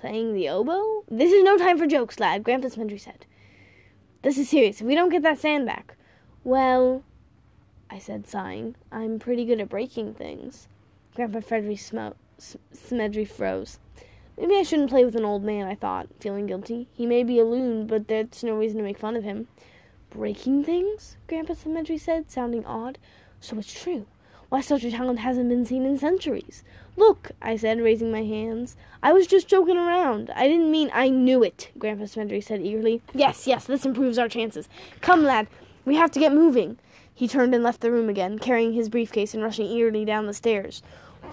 Playing 0.00 0.32
the 0.32 0.48
oboe? 0.48 1.04
This 1.10 1.30
is 1.30 1.44
no 1.44 1.58
time 1.58 1.76
for 1.76 1.86
jokes, 1.86 2.18
lad, 2.18 2.42
Grandpa 2.42 2.68
Smedry 2.68 2.98
said. 2.98 3.26
This 4.22 4.38
is 4.38 4.48
serious. 4.48 4.80
If 4.80 4.86
we 4.86 4.94
don't 4.94 5.10
get 5.10 5.22
that 5.22 5.38
sand 5.38 5.66
back. 5.66 5.94
Well, 6.42 7.02
I 7.90 7.98
said, 7.98 8.26
sighing, 8.26 8.76
I'm 8.90 9.18
pretty 9.18 9.44
good 9.44 9.60
at 9.60 9.68
breaking 9.68 10.14
things. 10.14 10.68
Grandpa 11.14 11.40
Frederick 11.40 11.78
Smo- 11.78 12.14
Smedry 12.38 13.26
froze. 13.26 13.78
Maybe 14.38 14.56
I 14.56 14.62
shouldn't 14.62 14.90
play 14.90 15.04
with 15.04 15.16
an 15.16 15.24
old 15.24 15.42
man, 15.42 15.66
I 15.66 15.74
thought, 15.74 16.08
feeling 16.20 16.46
guilty. 16.46 16.88
He 16.92 17.04
may 17.04 17.24
be 17.24 17.38
a 17.38 17.44
loon, 17.44 17.86
but 17.86 18.08
that's 18.08 18.42
no 18.42 18.54
reason 18.54 18.78
to 18.78 18.84
make 18.84 18.98
fun 18.98 19.16
of 19.16 19.24
him. 19.24 19.48
Breaking 20.08 20.64
things? 20.64 21.16
Grandpa 21.26 21.54
Smedry 21.54 22.00
said, 22.00 22.30
sounding 22.30 22.64
odd. 22.64 22.98
So 23.40 23.58
it's 23.58 23.72
true. 23.72 24.06
Why, 24.48 24.60
such 24.60 24.82
a 24.82 24.90
talent 24.90 25.20
hasn't 25.20 25.48
been 25.48 25.64
seen 25.64 25.84
in 25.84 25.98
centuries. 25.98 26.64
Look, 26.96 27.32
I 27.42 27.56
said, 27.56 27.80
raising 27.80 28.10
my 28.10 28.24
hands. 28.24 28.76
I 29.02 29.12
was 29.12 29.26
just 29.26 29.46
joking 29.46 29.76
around. 29.76 30.30
I 30.34 30.48
didn't 30.48 30.70
mean 30.70 30.90
I 30.92 31.08
knew 31.08 31.42
it, 31.42 31.70
Grandpa 31.78 32.04
Smedry 32.04 32.42
said 32.42 32.60
eagerly. 32.60 33.02
Yes, 33.14 33.46
yes, 33.46 33.66
this 33.66 33.84
improves 33.84 34.18
our 34.18 34.28
chances. 34.28 34.68
Come, 35.00 35.22
lad, 35.22 35.48
we 35.84 35.96
have 35.96 36.10
to 36.12 36.20
get 36.20 36.32
moving. 36.32 36.78
He 37.20 37.28
turned 37.28 37.54
and 37.54 37.62
left 37.62 37.82
the 37.82 37.92
room 37.92 38.08
again, 38.08 38.38
carrying 38.38 38.72
his 38.72 38.88
briefcase 38.88 39.34
and 39.34 39.42
rushing 39.42 39.66
eagerly 39.66 40.06
down 40.06 40.24
the 40.24 40.32
stairs. 40.32 40.82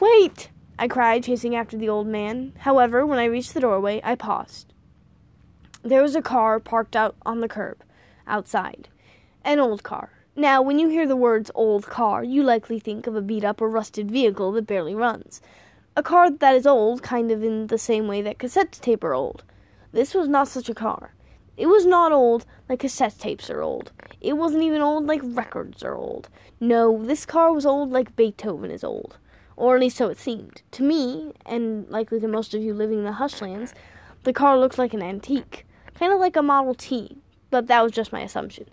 Wait! 0.02 0.50
I 0.78 0.90
cried, 0.90 1.24
chasing 1.24 1.56
after 1.56 1.78
the 1.78 1.88
old 1.88 2.08
man. 2.08 2.52
However, 2.58 3.06
when 3.06 3.20
I 3.20 3.24
reached 3.24 3.54
the 3.54 3.62
doorway, 3.62 4.02
I 4.04 4.16
paused. 4.16 4.74
There 5.84 6.02
was 6.02 6.14
a 6.14 6.22
car 6.22 6.60
parked 6.60 6.98
out 6.98 7.16
on 7.26 7.40
the 7.40 7.48
curb, 7.48 7.86
outside. 8.28 8.90
An 9.46 9.60
old 9.60 9.84
car. 9.84 10.10
Now, 10.36 10.62
when 10.62 10.78
you 10.78 10.90
hear 10.90 11.08
the 11.08 11.16
words 11.16 11.52
old 11.56 11.86
car, 11.86 12.22
you 12.22 12.44
likely 12.44 12.80
think 12.82 13.08
of 13.08 13.16
a 13.16 13.22
beat 13.22 13.46
up 13.46 13.62
or 13.62 13.70
rusted 13.70 14.12
vehicle 14.12 14.52
that 14.52 14.68
barely 14.68 14.94
runs. 14.94 15.40
A 15.96 16.04
car 16.04 16.30
that 16.30 16.54
is 16.54 16.68
old, 16.68 17.02
kind 17.02 17.32
of 17.32 17.46
in 17.46 17.68
the 17.68 17.78
same 17.78 18.10
way 18.10 18.22
that 18.24 18.40
cassette 18.40 18.74
tape 18.74 19.06
are 19.06 19.14
old. 19.14 19.46
This 19.94 20.14
was 20.14 20.28
not 20.28 20.50
such 20.50 20.68
a 20.68 20.76
car. 20.76 21.14
It 21.58 21.66
was 21.66 21.86
not 21.86 22.12
old 22.12 22.46
like 22.70 22.80
cassette 22.80 23.18
tapes 23.18 23.50
are 23.50 23.62
old. 23.62 23.92
It 24.22 24.34
wasn't 24.34 24.64
even 24.64 24.82
old 24.82 25.08
like 25.08 25.22
records 25.24 25.84
are 25.84 25.96
old. 25.96 26.30
No, 26.60 27.04
this 27.04 27.26
car 27.26 27.52
was 27.52 27.66
old 27.66 27.92
like 27.92 28.16
Beethoven 28.16 28.72
is 28.72 28.84
old. 28.84 29.18
Or 29.56 29.76
at 29.76 29.82
least 29.82 29.98
so 29.98 30.08
it 30.10 30.20
seemed. 30.20 30.62
To 30.72 30.84
me, 30.84 31.34
and 31.46 31.90
likely 31.90 32.20
to 32.20 32.28
most 32.28 32.54
of 32.54 32.62
you 32.62 32.76
living 32.76 33.00
in 33.00 33.06
the 33.06 33.14
Hushlands, 33.14 33.74
the 34.24 34.34
car 34.34 34.58
looked 34.60 34.78
like 34.78 34.94
an 34.94 35.02
antique. 35.02 35.66
Kind 35.96 36.14
of 36.14 36.20
like 36.20 36.36
a 36.36 36.44
Model 36.44 36.76
T. 36.76 37.18
But 37.50 37.66
that 37.68 37.82
was 37.82 37.92
just 37.92 38.12
my 38.12 38.22
assumption. 38.22 38.66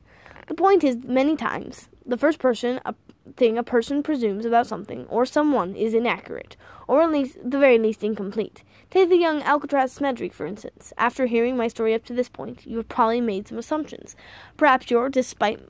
The 0.46 0.54
point 0.54 0.84
is, 0.84 0.98
many 1.04 1.36
times, 1.36 1.88
the 2.04 2.18
first 2.18 2.38
person 2.38 2.80
a 2.84 2.94
thing 3.36 3.58
a 3.58 3.62
person 3.62 4.02
presumes 4.02 4.44
about 4.44 4.66
something 4.66 5.06
or 5.06 5.26
someone 5.26 5.74
is 5.74 5.94
inaccurate, 5.94 6.56
or 6.86 7.02
at 7.02 7.10
least 7.10 7.38
the 7.44 7.58
very 7.58 7.78
least 7.78 8.04
incomplete. 8.04 8.62
Take 8.90 9.08
the 9.08 9.16
young 9.16 9.42
Alcatraz 9.42 9.98
Smedry, 9.98 10.32
for 10.32 10.46
instance. 10.46 10.92
After 10.96 11.26
hearing 11.26 11.56
my 11.56 11.68
story 11.68 11.94
up 11.94 12.04
to 12.04 12.14
this 12.14 12.28
point, 12.28 12.66
you 12.66 12.76
have 12.76 12.88
probably 12.88 13.20
made 13.20 13.48
some 13.48 13.58
assumptions. 13.58 14.14
Perhaps 14.56 14.90
you're, 14.90 15.08
despite 15.08 15.60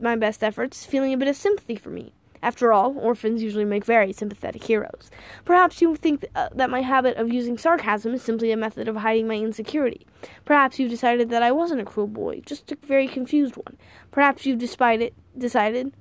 my 0.00 0.16
best 0.16 0.44
efforts, 0.44 0.84
feeling 0.84 1.12
a 1.12 1.16
bit 1.16 1.28
of 1.28 1.36
sympathy 1.36 1.76
for 1.76 1.90
me. 1.90 2.12
After 2.42 2.72
all, 2.72 2.96
orphans 2.98 3.42
usually 3.42 3.64
make 3.64 3.84
very 3.84 4.12
sympathetic 4.12 4.62
heroes. 4.64 5.10
Perhaps 5.44 5.80
you 5.80 5.96
think 5.96 6.20
th- 6.20 6.32
uh, 6.36 6.50
that 6.54 6.70
my 6.70 6.82
habit 6.82 7.16
of 7.16 7.32
using 7.32 7.58
sarcasm 7.58 8.14
is 8.14 8.22
simply 8.22 8.52
a 8.52 8.56
method 8.56 8.88
of 8.88 8.96
hiding 8.96 9.26
my 9.26 9.34
insecurity. 9.34 10.06
Perhaps 10.44 10.78
you've 10.78 10.90
decided 10.90 11.30
that 11.30 11.42
I 11.42 11.50
wasn't 11.50 11.80
a 11.80 11.84
cruel 11.84 12.06
boy, 12.06 12.42
just 12.44 12.70
a 12.70 12.76
very 12.76 13.08
confused 13.08 13.56
one. 13.56 13.76
Perhaps 14.10 14.46
you've 14.46 14.58
despite 14.58 15.00
it, 15.00 15.14
decided, 15.36 15.92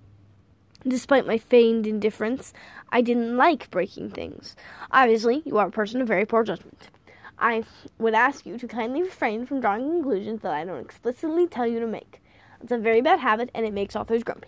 despite 0.88 1.28
my 1.28 1.38
feigned 1.38 1.88
indifference, 1.88 2.54
I 2.92 3.02
didn't 3.02 3.38
like 3.38 3.72
breaking 3.72 4.12
things. 4.12 4.56
Obviously, 4.92 5.42
you 5.46 5.58
are 5.58 5.68
a 5.68 5.72
person 5.72 6.02
of 6.02 6.08
very 6.08 6.26
poor 6.26 6.44
judgment. 6.44 6.90
I 7.38 7.64
would 7.98 8.14
ask 8.14 8.46
you 8.46 8.58
to 8.58 8.68
kindly 8.68 9.04
refrain 9.04 9.46
from 9.46 9.60
drawing 9.60 9.90
conclusions 9.90 10.42
that 10.42 10.54
I 10.54 10.64
don't 10.64 10.84
explicitly 10.84 11.48
tell 11.48 11.68
you 11.68 11.80
to 11.80 11.88
make. 11.88 12.22
It's 12.62 12.72
a 12.72 12.78
very 12.78 13.02
bad 13.02 13.20
habit, 13.20 13.50
and 13.54 13.66
it 13.66 13.74
makes 13.74 13.96
authors 13.96 14.24
grumpy. 14.24 14.48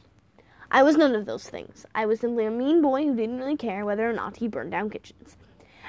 I 0.72 0.84
was 0.84 0.98
none 0.98 1.16
of 1.16 1.26
those 1.26 1.50
things. 1.50 1.86
I 1.96 2.06
was 2.06 2.20
simply 2.20 2.46
a 2.46 2.52
mean 2.52 2.82
boy 2.82 3.04
who 3.04 3.16
didn't 3.16 3.40
really 3.40 3.58
care 3.58 3.86
whether 3.86 4.10
or 4.10 4.14
not 4.14 4.38
he 4.38 4.48
burned 4.48 4.72
down 4.72 4.90
kitchens. 4.90 5.38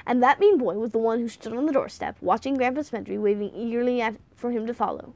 And 0.05 0.23
that 0.23 0.39
mean 0.39 0.57
boy 0.57 0.75
was 0.75 0.91
the 0.91 0.97
one 0.97 1.19
who 1.19 1.27
stood 1.27 1.53
on 1.53 1.65
the 1.65 1.73
doorstep, 1.73 2.17
watching 2.21 2.55
Grandpa 2.55 2.81
Smedry, 2.81 3.19
waving 3.19 3.53
eagerly 3.53 4.01
at, 4.01 4.15
for 4.35 4.51
him 4.51 4.65
to 4.67 4.73
follow. 4.73 5.13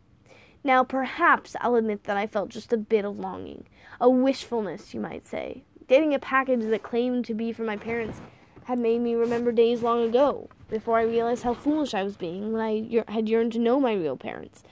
Now, 0.64 0.84
perhaps 0.84 1.56
I'll 1.60 1.76
admit 1.76 2.06
that 2.06 2.18
I 2.18 2.28
felt 2.28 2.50
just 2.50 2.72
a 2.72 2.78
bit 2.78 3.06
of 3.06 3.20
longing, 3.20 3.66
a 4.00 4.10
wishfulness, 4.10 4.94
you 4.94 5.00
might 5.00 5.28
say. 5.28 5.64
Getting 5.88 6.14
a 6.14 6.20
package 6.20 6.62
that 6.62 6.84
claimed 6.84 7.26
to 7.26 7.34
be 7.34 7.52
from 7.52 7.66
my 7.66 7.78
parents 7.78 8.22
had 8.66 8.80
made 8.80 9.02
me 9.02 9.16
remember 9.16 9.52
days 9.52 9.82
long 9.82 10.04
ago, 10.04 10.50
before 10.70 10.98
I 10.98 11.04
realized 11.04 11.44
how 11.44 11.54
foolish 11.54 11.94
I 11.94 12.04
was 12.04 12.16
being 12.16 12.54
when 12.54 12.62
I 12.62 13.04
had 13.12 13.28
yearned 13.28 13.52
to 13.54 13.60
know 13.60 13.80
my 13.80 13.94
real 13.94 14.16
parents 14.16 14.64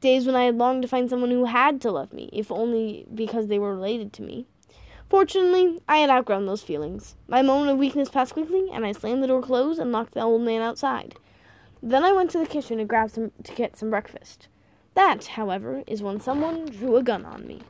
days 0.00 0.26
when 0.26 0.36
I 0.36 0.44
had 0.44 0.56
longed 0.56 0.82
to 0.82 0.88
find 0.88 1.08
someone 1.08 1.30
who 1.30 1.46
had 1.46 1.80
to 1.80 1.90
love 1.90 2.12
me, 2.12 2.28
if 2.32 2.52
only 2.52 3.06
because 3.14 3.46
they 3.46 3.58
were 3.58 3.74
related 3.74 4.12
to 4.14 4.22
me. 4.22 4.46
Fortunately, 5.08 5.80
I 5.88 5.98
had 5.98 6.10
outgrown 6.10 6.46
those 6.46 6.62
feelings. 6.62 7.16
My 7.28 7.42
moment 7.42 7.70
of 7.70 7.78
weakness 7.78 8.08
passed 8.08 8.32
quickly, 8.32 8.68
and 8.72 8.84
I 8.84 8.92
slammed 8.92 9.22
the 9.22 9.28
door 9.28 9.42
closed 9.42 9.80
and 9.80 9.92
locked 9.92 10.14
the 10.14 10.20
old 10.20 10.42
man 10.42 10.62
outside. 10.62 11.14
Then 11.82 12.04
I 12.04 12.12
went 12.12 12.30
to 12.32 12.38
the 12.38 12.46
kitchen 12.46 12.78
to 12.78 12.84
grab 12.84 13.10
some 13.10 13.32
to 13.42 13.54
get 13.54 13.76
some 13.76 13.90
breakfast. 13.90 14.48
That, 14.96 15.26
however, 15.26 15.84
is 15.86 16.02
when 16.02 16.20
someone 16.20 16.64
drew 16.64 16.96
a 16.96 17.02
gun 17.02 17.26
on 17.26 17.46
me. 17.46 17.60